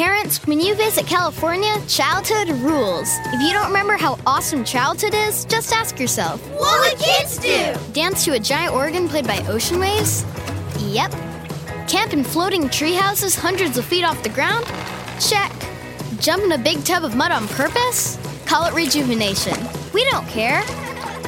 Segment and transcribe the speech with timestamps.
[0.00, 3.18] Parents, when you visit California, childhood rules.
[3.34, 7.74] If you don't remember how awesome childhood is, just ask yourself What would kids do?
[7.92, 10.24] Dance to a giant organ played by ocean waves?
[10.78, 11.10] Yep.
[11.86, 14.64] Camp in floating tree houses hundreds of feet off the ground?
[15.20, 15.52] Check.
[16.18, 18.18] Jump in a big tub of mud on purpose?
[18.46, 19.58] Call it rejuvenation.
[19.92, 20.62] We don't care.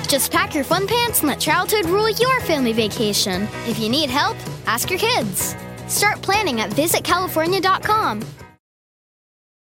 [0.09, 3.47] Just pack your fun pants and let childhood rule your family vacation.
[3.67, 5.55] If you need help, ask your kids.
[5.89, 8.42] Start planning at visitcalifornia.com.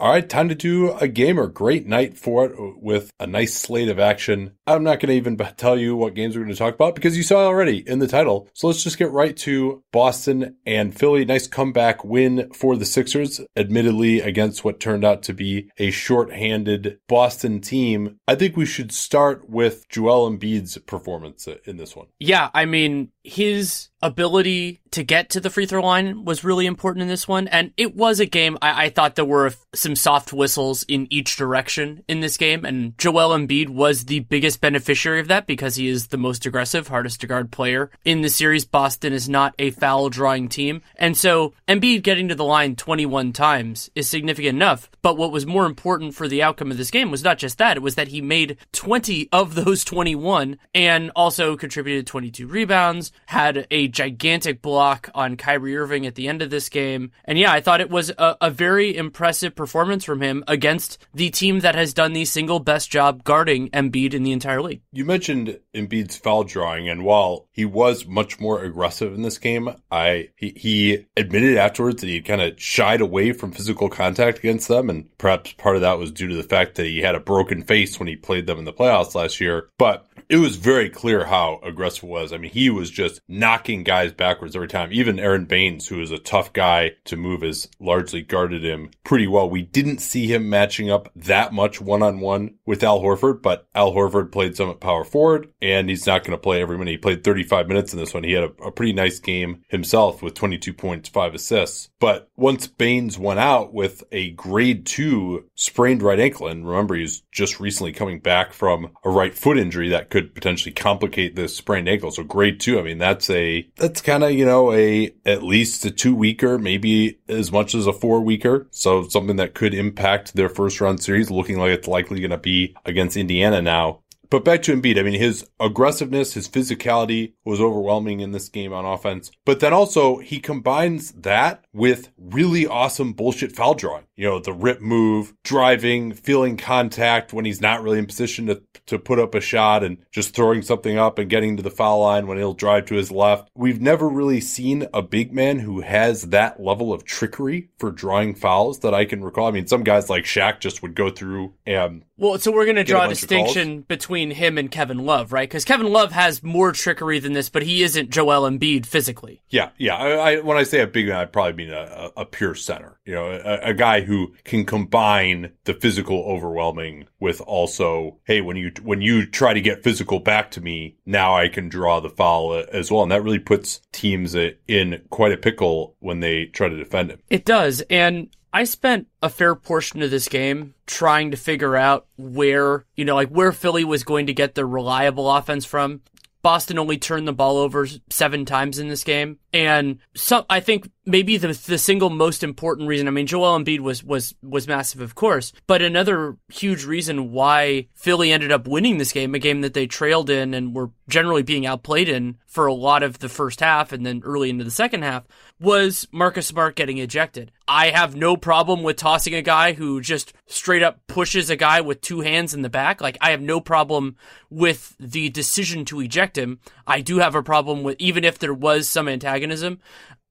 [0.00, 1.48] All right, time to do a gamer.
[1.48, 4.52] Great night for it with a nice slate of action.
[4.64, 7.16] I'm not going to even tell you what games we're going to talk about because
[7.16, 8.48] you saw already in the title.
[8.54, 11.24] So let's just get right to Boston and Philly.
[11.24, 17.00] Nice comeback win for the Sixers, admittedly against what turned out to be a short-handed
[17.08, 18.20] Boston team.
[18.28, 22.06] I think we should start with Joel Embiid's performance in this one.
[22.20, 27.02] Yeah, I mean, his ability to get to the free throw line was really important
[27.02, 27.48] in this one.
[27.48, 31.36] And it was a game I, I, thought there were some soft whistles in each
[31.36, 32.64] direction in this game.
[32.64, 36.88] And Joel Embiid was the biggest beneficiary of that because he is the most aggressive,
[36.88, 38.64] hardest to guard player in the series.
[38.64, 40.82] Boston is not a foul drawing team.
[40.96, 44.90] And so Embiid getting to the line 21 times is significant enough.
[45.02, 47.76] But what was more important for the outcome of this game was not just that,
[47.76, 53.66] it was that he made 20 of those 21 and also contributed 22 rebounds, had
[53.70, 57.12] a gigantic block on Kyrie Irving at the end of this game.
[57.24, 61.30] And yeah, I thought it was a, a, very impressive performance from him against the
[61.30, 64.80] team that has done the single best job guarding Embiid in the entire league.
[64.92, 69.68] You mentioned Embiid's foul drawing, and while he was much more aggressive in this game,
[69.90, 74.68] I he, he admitted afterwards that he kind of shied away from physical contact against
[74.68, 77.20] them, and perhaps part of that was due to the fact that he had a
[77.20, 79.68] broken face when he played them in the playoffs last year.
[79.78, 82.32] But it was very clear how aggressive was.
[82.32, 84.92] I mean, he was just knocking guys backwards every time.
[84.92, 89.26] Even Aron Baynes, who is a tough guy to move, has largely guarded him pretty
[89.26, 89.48] well.
[89.48, 93.66] We didn't see him matching up that much one on one with Al Horford, but
[93.74, 96.90] Al Horford played some at power forward, and he's not going to play every minute.
[96.90, 98.24] He played 35 minutes in this one.
[98.24, 101.88] He had a, a pretty nice game himself with 22 points, five assists.
[102.00, 107.22] But once Baines went out with a grade two sprained right ankle, and remember, he's
[107.32, 111.88] just recently coming back from a right foot injury that could potentially complicate this sprained
[111.88, 112.10] ankle.
[112.10, 115.84] So grade two, I mean, that's a, that's kind of, you know, a, at least
[115.84, 118.66] a two weeker, maybe as much as a four weeker.
[118.70, 122.38] So something that could impact their first round series looking like it's likely going to
[122.38, 124.00] be against Indiana now.
[124.30, 128.72] But back to Embiid, I mean, his aggressiveness, his physicality was overwhelming in this game
[128.72, 129.30] on offense.
[129.46, 134.04] But then also he combines that with really awesome bullshit foul drawing.
[134.16, 138.62] You know, the rip move, driving, feeling contact when he's not really in position to,
[138.86, 142.00] to put up a shot and just throwing something up and getting to the foul
[142.00, 143.48] line when he'll drive to his left.
[143.54, 148.34] We've never really seen a big man who has that level of trickery for drawing
[148.34, 149.46] fouls that I can recall.
[149.46, 152.76] I mean, some guys like Shaq just would go through and well, so we're going
[152.76, 155.48] to draw a, a distinction between him and Kevin Love, right?
[155.48, 159.42] Because Kevin Love has more trickery than this, but he isn't Joel Embiid physically.
[159.48, 159.96] Yeah, yeah.
[159.96, 162.98] I, I, when I say a big man, I probably mean a, a, pure center.
[163.04, 168.56] You know, a, a, guy who can combine the physical overwhelming with also, hey, when
[168.56, 172.10] you when you try to get physical back to me, now I can draw the
[172.10, 176.68] foul as well, and that really puts teams in quite a pickle when they try
[176.68, 177.20] to defend him.
[177.30, 182.08] It does, and I spent a fair portion of this game trying to figure out
[182.16, 186.00] where, you know, like where Philly was going to get their reliable offense from.
[186.42, 189.38] Boston only turned the ball over seven times in this game.
[189.52, 193.80] And some, I think maybe the, the single most important reason, I mean, Joel Embiid
[193.80, 198.98] was, was, was massive, of course, but another huge reason why Philly ended up winning
[198.98, 202.66] this game, a game that they trailed in and were generally being outplayed in for
[202.66, 205.24] a lot of the first half and then early into the second half,
[205.58, 207.50] was Marcus Smart getting ejected.
[207.66, 211.80] I have no problem with tossing a guy who just straight up pushes a guy
[211.80, 213.00] with two hands in the back.
[213.00, 214.16] Like, I have no problem
[214.50, 216.60] with the decision to eject him.
[216.86, 219.80] I do have a problem with, even if there was some antagonism,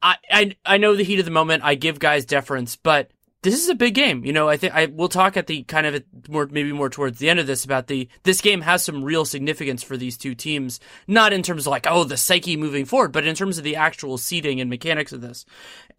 [0.01, 1.63] I, I, I know the heat of the moment.
[1.63, 3.11] I give guys deference, but
[3.43, 4.25] this is a big game.
[4.25, 7.19] You know, I think I will talk at the kind of more maybe more towards
[7.19, 10.33] the end of this about the this game has some real significance for these two
[10.33, 13.63] teams, not in terms of like oh the psyche moving forward, but in terms of
[13.63, 15.45] the actual seeding and mechanics of this.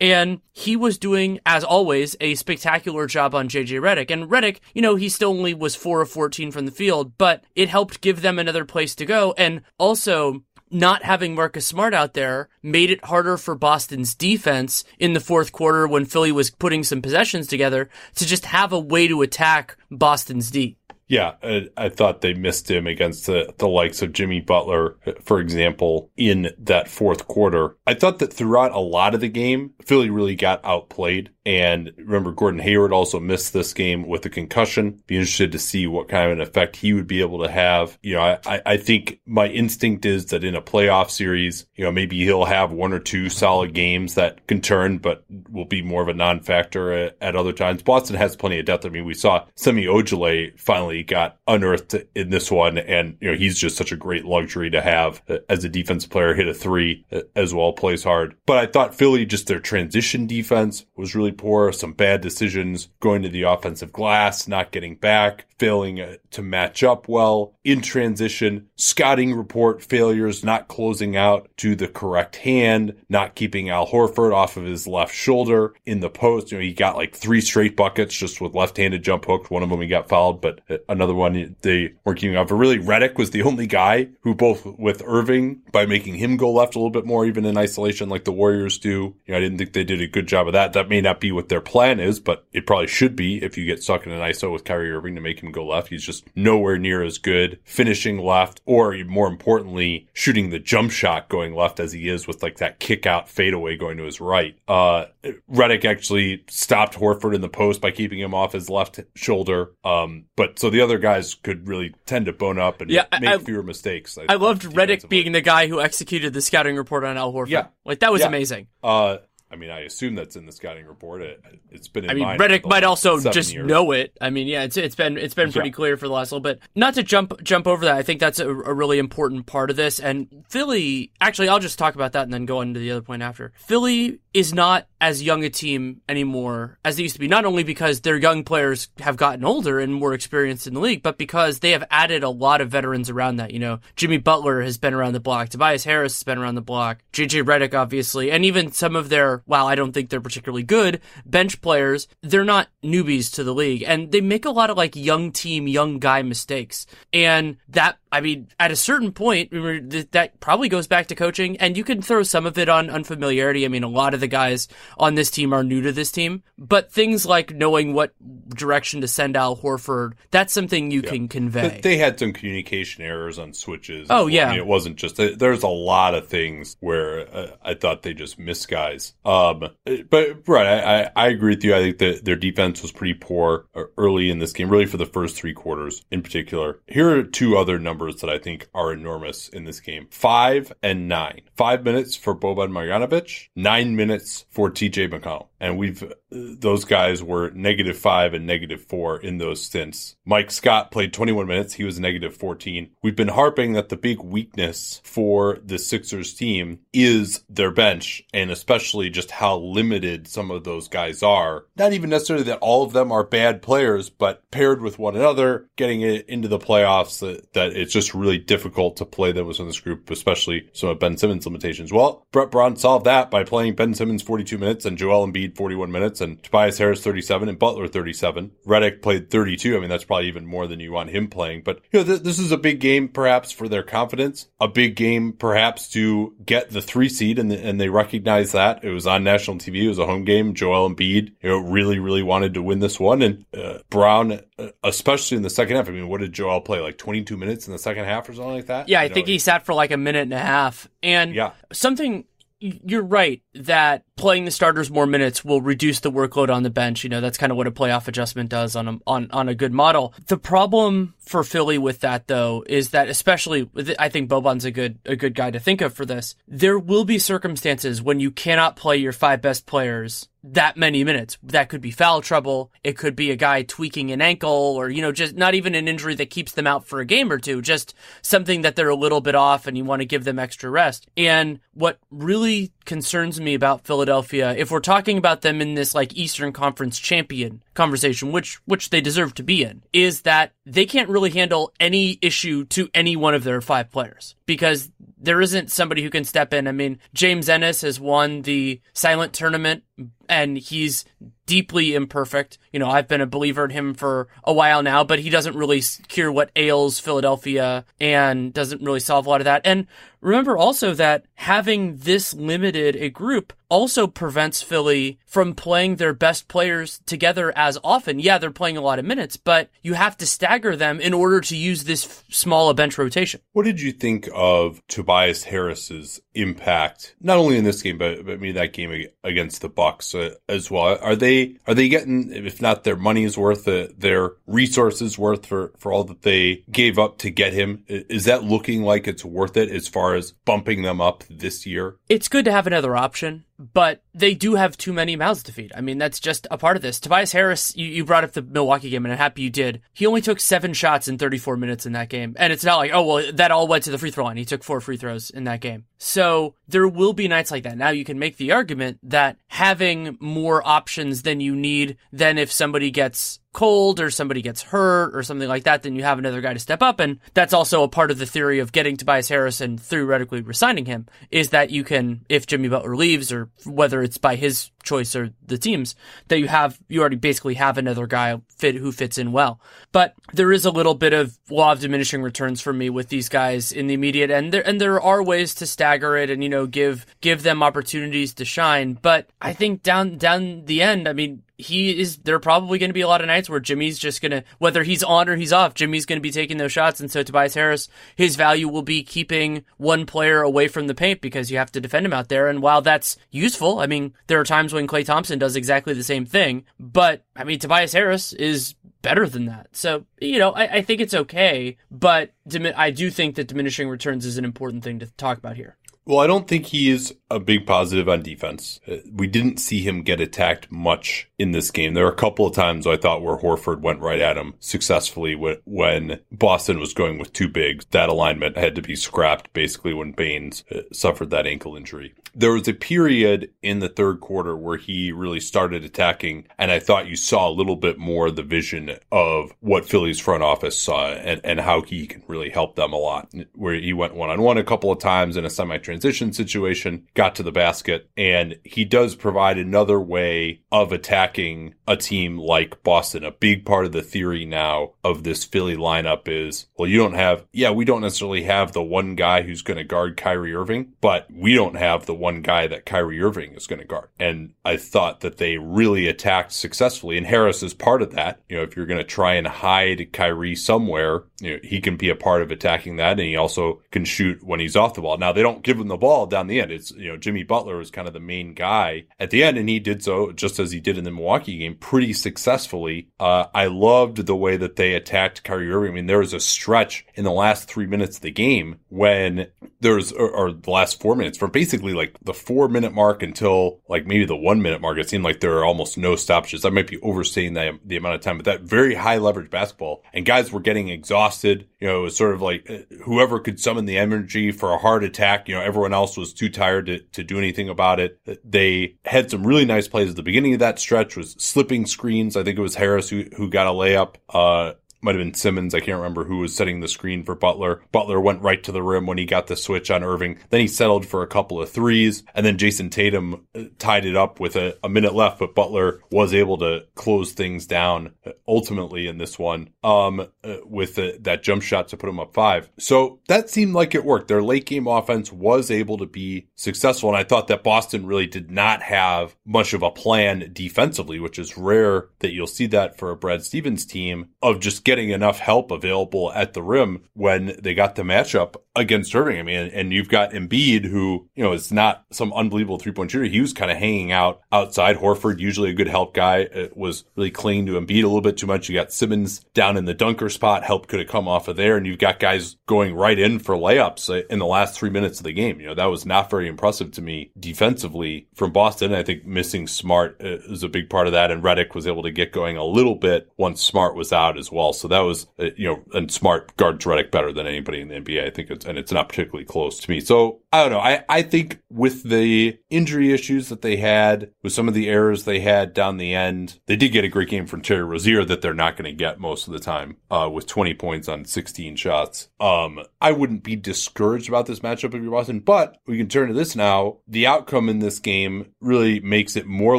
[0.01, 4.11] And he was doing, as always, a spectacular job on JJ Redick.
[4.11, 7.45] And Redick, you know, he still only was four of fourteen from the field, but
[7.55, 9.35] it helped give them another place to go.
[9.39, 15.13] And also not having Marcus Smart out there made it harder for Boston's defense in
[15.13, 19.09] the fourth quarter when Philly was putting some possessions together to just have a way
[19.09, 20.77] to attack Boston's D.
[21.09, 25.41] Yeah, I, I, thought they missed him against the, the likes of Jimmy Butler, for
[25.41, 27.77] example, in that fourth quarter.
[27.87, 31.31] I thought that throughout a lot of the game, Philly really got outplayed.
[31.49, 35.03] And remember, Gordon Hayward also missed this game with a concussion.
[35.07, 37.99] Be interested to see what kind of an effect he would be able to have.
[38.03, 41.91] You know, I, I think my instinct is that in a playoff series, you know,
[41.91, 46.03] maybe he'll have one or two solid games that can turn, but will be more
[46.03, 47.83] of a non-factor at, at other times.
[47.83, 48.85] Boston has plenty of depth.
[48.85, 53.39] I mean, we saw Semi Ojeleye finally got unearthed in this one, and you know,
[53.39, 56.35] he's just such a great luxury to have as a defense player.
[56.35, 58.37] Hit a three as well, plays hard.
[58.45, 63.23] But I thought Philly just their transition defense was really poor, some bad decisions going
[63.23, 68.69] to the offensive glass, not getting back, failing uh, to match up well in transition,
[68.77, 74.57] scouting report failures, not closing out to the correct hand, not keeping Al Horford off
[74.57, 76.53] of his left shoulder in the post.
[76.53, 79.51] You know, he got like three straight buckets just with left-handed jump hooks.
[79.51, 82.49] One of them he got fouled, but another one they weren't keeping off.
[82.49, 86.53] But really, Redick was the only guy who both with Irving by making him go
[86.53, 89.15] left a little bit more, even in isolation, like the Warriors do.
[89.27, 90.73] You know, I didn't think they did a good job of that.
[90.73, 93.65] That may not be what their plan is, but it probably should be if you
[93.65, 95.89] get stuck in an ISO with Kyrie Irving to make him go left.
[95.89, 101.29] He's just nowhere near as good finishing left, or more importantly, shooting the jump shot
[101.29, 104.59] going left as he is with like that kick out fadeaway going to his right.
[104.67, 105.07] Uh,
[105.51, 109.73] Redick actually stopped Horford in the post by keeping him off his left shoulder.
[109.85, 113.31] Um, but so the other guys could really tend to bone up and yeah, make
[113.31, 114.19] I, fewer mistakes.
[114.19, 117.49] I, I loved Redick being the guy who executed the scouting report on Al Horford.
[117.49, 117.67] Yeah.
[117.85, 118.29] Like that was yeah.
[118.29, 118.67] amazing.
[118.83, 119.19] Uh,
[119.51, 121.23] I mean, I assume that's in the scouting report.
[121.23, 121.43] It,
[121.73, 122.11] has been.
[122.11, 123.67] I mean, Redick might also just years.
[123.67, 124.17] know it.
[124.21, 125.75] I mean, yeah, it's it's been it's been pretty yeah.
[125.75, 126.61] clear for the last little bit.
[126.75, 127.97] Not to jump jump over that.
[127.97, 130.01] I think that's a, a, really important part of this.
[130.01, 133.01] And Philly, actually, I'll just talk about that and then go on to the other
[133.01, 133.53] point after.
[133.57, 137.27] Philly is not as young a team anymore as they used to be.
[137.27, 141.03] Not only because their young players have gotten older and more experienced in the league,
[141.03, 143.53] but because they have added a lot of veterans around that.
[143.53, 145.49] You know, Jimmy Butler has been around the block.
[145.49, 146.99] Tobias Harris has been around the block.
[147.15, 151.01] JJ Redick obviously, and even some of their while I don't think they're particularly good,
[151.25, 153.85] bench players, they're not newbies to the league.
[153.87, 156.87] And they make a lot of like young team, young guy mistakes.
[157.13, 161.77] And that I mean, at a certain point, that probably goes back to coaching, and
[161.77, 163.65] you can throw some of it on unfamiliarity.
[163.65, 166.43] I mean, a lot of the guys on this team are new to this team,
[166.57, 168.15] but things like knowing what
[168.49, 171.11] direction to send Al Horford, that's something you yeah.
[171.11, 171.81] can convey.
[171.83, 174.09] They had some communication errors on switches.
[174.11, 174.47] Oh, yeah.
[174.47, 178.15] I mean, it wasn't just, there's a lot of things where uh, I thought they
[178.15, 179.15] just missed guys.
[179.29, 179.69] Um,
[180.09, 181.75] but, right, I, I agree with you.
[181.75, 184.97] I think that their defense was pretty poor uh, early in this game, really for
[184.97, 186.81] the first three quarters in particular.
[186.87, 190.07] Here are two other numbers numbers that I think are enormous in this game.
[190.11, 191.43] Five and nine.
[191.57, 195.49] Five minutes for Boban Marjanovic, nine minutes for TJ McConnell.
[195.61, 200.17] And we've, uh, those guys were negative five and negative four in those stints.
[200.25, 201.75] Mike Scott played 21 minutes.
[201.75, 202.91] He was negative 14.
[203.03, 208.51] We've been harping that the big weakness for the Sixers team is their bench and
[208.51, 211.67] especially just how limited some of those guys are.
[211.77, 215.69] Not even necessarily that all of them are bad players, but paired with one another,
[215.77, 219.67] getting it into the playoffs that, that it's just really difficult to play them within
[219.67, 221.93] this group, especially some of Ben Simmons' limitations.
[221.93, 225.91] Well, Brett Brown solved that by playing Ben Simmons 42 minutes and Joel Embiid 41
[225.91, 228.53] minutes and Tobias Harris 37 and Butler 37.
[228.67, 229.77] Redick played 32.
[229.77, 231.63] I mean, that's probably even more than you want him playing.
[231.63, 234.97] But, you know, th- this is a big game perhaps for their confidence, a big
[234.97, 238.85] game perhaps to get the three seed and, the, and they recognize that.
[238.85, 239.85] It was on national TV.
[239.85, 240.55] It was a home game.
[240.55, 243.23] Joel Embiid, you know, really, really wanted to win this one.
[243.23, 246.81] And uh, Brown, uh, especially in the second half, I mean, what did Joel play?
[246.81, 248.89] Like 22 minutes in the second half or something like that?
[248.89, 250.89] Yeah, I you think know, he sat for like a minute and a half.
[251.03, 251.53] And yeah.
[251.73, 252.25] something
[252.61, 257.05] you're right that playing the starters more minutes will reduce the workload on the bench.
[257.05, 259.55] You know, that's kind of what a playoff adjustment does on a, on, on a
[259.55, 260.15] good model.
[260.27, 264.99] The problem for Philly with that though is that especially I think Boban's a good,
[265.05, 266.35] a good guy to think of for this.
[266.47, 271.39] There will be circumstances when you cannot play your five best players that many minutes.
[271.43, 272.73] That could be foul trouble.
[272.85, 275.89] It could be a guy tweaking an ankle or, you know, just not even an
[275.89, 278.97] injury that keeps them out for a game or two, just something that they're a
[278.97, 281.09] little bit off and you want to give them extra rest.
[281.17, 286.15] And what really concerns me about Philadelphia, if we're talking about them in this like
[286.15, 291.09] Eastern Conference champion conversation, which which they deserve to be in, is that they can't
[291.09, 296.03] really handle any issue to any one of their five players because there isn't somebody
[296.03, 296.67] who can step in.
[296.69, 299.85] I mean, James Ennis has won the silent tournament
[300.29, 301.05] and he's
[301.49, 302.59] deeply imperfect.
[302.73, 305.57] You know, I've been a believer in him for a while now, but he doesn't
[305.57, 309.63] really cure what ails Philadelphia and doesn't really solve a lot of that.
[309.65, 309.87] And
[310.21, 316.49] remember also that having this limited a group also prevents Philly from playing their best
[316.49, 318.19] players together as often.
[318.19, 321.41] Yeah, they're playing a lot of minutes, but you have to stagger them in order
[321.41, 323.41] to use this f- small a bench rotation.
[323.53, 328.41] What did you think of Tobias Harris's impact, not only in this game, but, but
[328.41, 330.99] maybe that game against the Bucks uh, as well?
[331.01, 335.73] Are they are they getting, if not their money's worth, uh, their resources worth for
[335.79, 337.85] for all that they gave up to get him?
[337.89, 341.97] Is that looking like it's worth it as far as bumping them up this year?
[342.09, 345.73] It's good to have another option but they do have too many mouths to feed.
[345.75, 347.01] I mean, that's just a part of this.
[347.01, 349.83] Tobias Harris, you, you, brought up the Milwaukee game, and I'm happy you did.
[349.93, 352.35] He only took seven shots in 34 minutes in that game.
[352.39, 354.37] And it's not like, oh, well, that all went to the free throw line.
[354.37, 355.87] He took four free throws in that game.
[355.99, 357.77] So there will be nights like that.
[357.77, 362.53] Now you can make the argument that having more options than you need, than if
[362.53, 366.41] somebody gets cold or somebody gets hurt or something like that, then you have another
[366.41, 367.01] guy to step up.
[367.01, 370.85] And that's also a part of the theory of getting Tobias Harris and theoretically resigning
[370.85, 375.15] him is that you can, if Jimmy Butler leaves or whether it's by his choice
[375.15, 375.95] or the team's,
[376.29, 379.61] that you have, you already basically have another guy fit who fits in well.
[379.93, 383.29] But there is a little bit of law of diminishing returns for me with these
[383.29, 386.49] guys in the immediate and there, and there are ways to stagger it and, you
[386.49, 388.95] know, give, give them opportunities to shine.
[388.95, 392.89] But I think down, down the end, I mean, he is there are probably going
[392.89, 395.35] to be a lot of nights where Jimmy's just going to whether he's on or
[395.35, 398.69] he's off Jimmy's going to be taking those shots and so Tobias Harris his value
[398.69, 402.13] will be keeping one player away from the paint because you have to defend him
[402.13, 405.57] out there and while that's useful I mean there are times when Klay Thompson does
[405.57, 409.69] exactly the same thing but I mean Tobias Harris is better than that.
[409.73, 412.33] So you know I, I think it's okay but
[412.77, 415.77] I do think that diminishing returns is an important thing to talk about here.
[416.09, 418.81] Well, I don't think he is a big positive on defense.
[418.89, 421.95] Uh, we didn't see him get attacked much in this game.
[421.95, 425.35] There were a couple of times I thought where Horford went right at him successfully
[425.35, 427.87] when Boston was going with two bigs.
[427.91, 432.15] That alignment had to be scrapped basically when Baynes uh, suffered that ankle injury.
[432.35, 436.79] There was a period in the third quarter where he really started attacking, and I
[436.79, 441.11] thought you saw a little bit more the vision of what Philly's front office saw
[441.11, 443.33] and, and how he can really help them a lot.
[443.55, 447.07] Where he went one on one a couple of times in a semi transition situation,
[447.19, 452.81] got to the basket, and he does provide another way of attacking a team like
[452.85, 453.25] Boston.
[453.25, 457.15] A big part of the theory now of this Philly lineup is, well, you don't
[457.15, 460.93] have, yeah, we don't necessarily have the one guy who's going to guard Kyrie Irving,
[461.01, 464.11] but we don't have the one guy that Kyrie Irving is going to guard.
[464.21, 468.41] And I thought that they really attacked successfully, and Harris is part of that.
[468.49, 471.97] You know, if you're going to try and hide Kyrie somewhere, you know, he can
[471.97, 475.01] be a part of attacking that, and he also can shoot when he's off the
[475.01, 475.19] ball.
[475.19, 476.71] Now they don't give him the ball down the end.
[476.71, 479.69] It's you know Jimmy Butler was kind of the main guy at the end, and
[479.69, 483.09] he did so just as he did in the Milwaukee game, pretty successfully.
[483.19, 485.93] Uh, I loved the way that they attacked Kyrie Irving.
[485.93, 489.49] I mean, there was a stretch in the last three minutes of the game when
[489.81, 493.81] there's or, or the last four minutes from basically like the four minute mark until
[493.89, 494.99] like maybe the one minute mark.
[494.99, 496.65] It seemed like there are almost no stoppages.
[496.65, 500.03] I might be overstating the the amount of time, but that very high leverage basketball
[500.13, 501.69] and guys were getting exhausted.
[501.81, 504.79] You know, it was sort of like uh, whoever could summon the energy for a
[504.79, 505.49] hard attack.
[505.49, 508.21] You know, everyone else was too tired to, to do anything about it.
[508.45, 512.37] They had some really nice plays at the beginning of that stretch was slipping screens.
[512.37, 514.17] I think it was Harris who, who got a layup.
[514.29, 515.75] Uh, might have been Simmons.
[515.75, 517.83] I can't remember who was setting the screen for Butler.
[517.93, 520.39] Butler went right to the rim when he got the switch on Irving.
[520.51, 524.17] Then he settled for a couple of threes, and then Jayson Tatum uh, tied it
[524.17, 525.39] up with a, a minute left.
[525.39, 530.57] But Butler was able to close things down uh, ultimately in this one um, uh,
[530.65, 532.69] with the, that jump shot to put him up five.
[532.79, 534.29] So that seemed like it worked.
[534.29, 538.27] Their late game offense was able to be successful, and I thought that Boston really
[538.27, 542.99] did not have much of a plan defensively, which is rare that you'll see that
[542.99, 547.55] for a Brad Stevens team of just getting enough help available at the rim when
[547.61, 549.39] they got the matchup against Irving.
[549.39, 553.11] I mean, and you've got Embiid, who, you know, is not some unbelievable three point
[553.11, 553.27] shooter.
[553.27, 554.97] He was kind of hanging out outside.
[554.97, 558.39] Horford, usually a good help guy, uh, was really clinging to Embiid a little bit
[558.39, 558.71] too much.
[558.71, 560.65] You got Simmons down in the dunker spot.
[560.65, 561.77] Help could have come off of there.
[561.77, 565.21] And you've got guys going right in for layups uh, in the last three minutes
[565.21, 565.61] of the game.
[565.61, 568.95] You know, that was not very impressive to me defensively from Boston.
[568.95, 571.31] I think missing Smart uh, is a big part of that.
[571.31, 574.51] And Redick was able to get going a little bit once Smart was out as
[574.51, 574.73] well.
[574.79, 578.27] So that was, you know, and Smart guards Redick better than anybody in the NBA.
[578.27, 580.01] I think it's, and it's not particularly close to me.
[580.01, 580.81] So I don't know.
[580.81, 585.25] I, I think with the injury issues that they had, with some of the errors
[585.25, 588.41] they had down the end, they did get a great game from Terry Rozier that
[588.41, 591.77] they're not going to get most of the time, uh, with 20 points on 16
[591.77, 592.29] shots.
[592.41, 596.29] Um, I wouldn't be discouraged about this matchup if you're Boston, but we can turn
[596.29, 596.99] to this now.
[597.07, 599.79] The outcome in this game really makes it more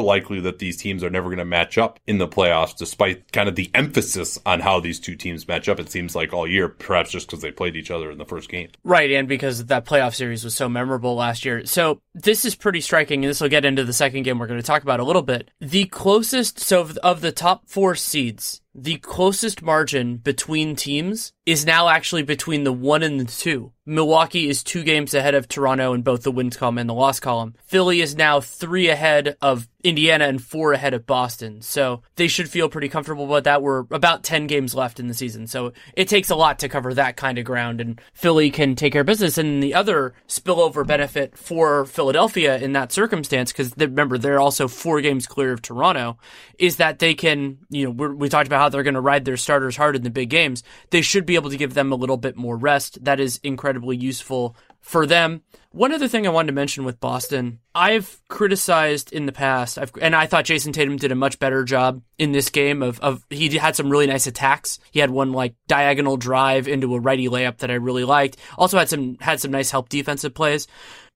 [0.00, 3.48] likely that these teams are never going to match up in the playoffs, despite kind
[3.48, 5.78] of the emphasis on how these two teams match up.
[5.78, 8.48] It seems like all year, perhaps just because they played each other in the first
[8.48, 8.70] game.
[8.82, 11.64] Right, and because that playoff series was so memorable last year.
[11.64, 14.60] So this is pretty striking, and this will get into the second game we're going
[14.60, 15.50] to talk about a little bit.
[15.60, 21.88] The closest, so of the top four seeds, the closest margin between teams is now
[21.88, 23.72] actually between the one and the two.
[23.84, 27.18] Milwaukee is two games ahead of Toronto in both the wins column and the loss
[27.18, 27.56] column.
[27.64, 31.60] Philly is now three ahead of Indiana and four ahead of Boston.
[31.62, 33.62] So they should feel pretty comfortable about that.
[33.62, 35.48] We're about 10 games left in the season.
[35.48, 38.92] So it takes a lot to cover that kind of ground and Philly can take
[38.92, 39.38] care of business.
[39.38, 45.02] And the other spillover benefit for Philadelphia in that circumstance, because remember, they're also four
[45.02, 46.16] games clear of Toronto,
[46.58, 49.36] is that they can, you know, we talked about how they're going to ride their
[49.36, 50.62] starters hard in the big games.
[50.88, 53.04] They should be able to give them a little bit more rest.
[53.04, 55.42] That is incredibly useful for them.
[55.72, 59.92] One other thing I wanted to mention with Boston, I've criticized in the past, I've,
[60.00, 63.24] and I thought Jayson Tatum did a much better job in this game of, of
[63.30, 64.80] he had some really nice attacks.
[64.90, 68.36] He had one like diagonal drive into a righty layup that I really liked.
[68.58, 70.66] Also had some had some nice help defensive plays.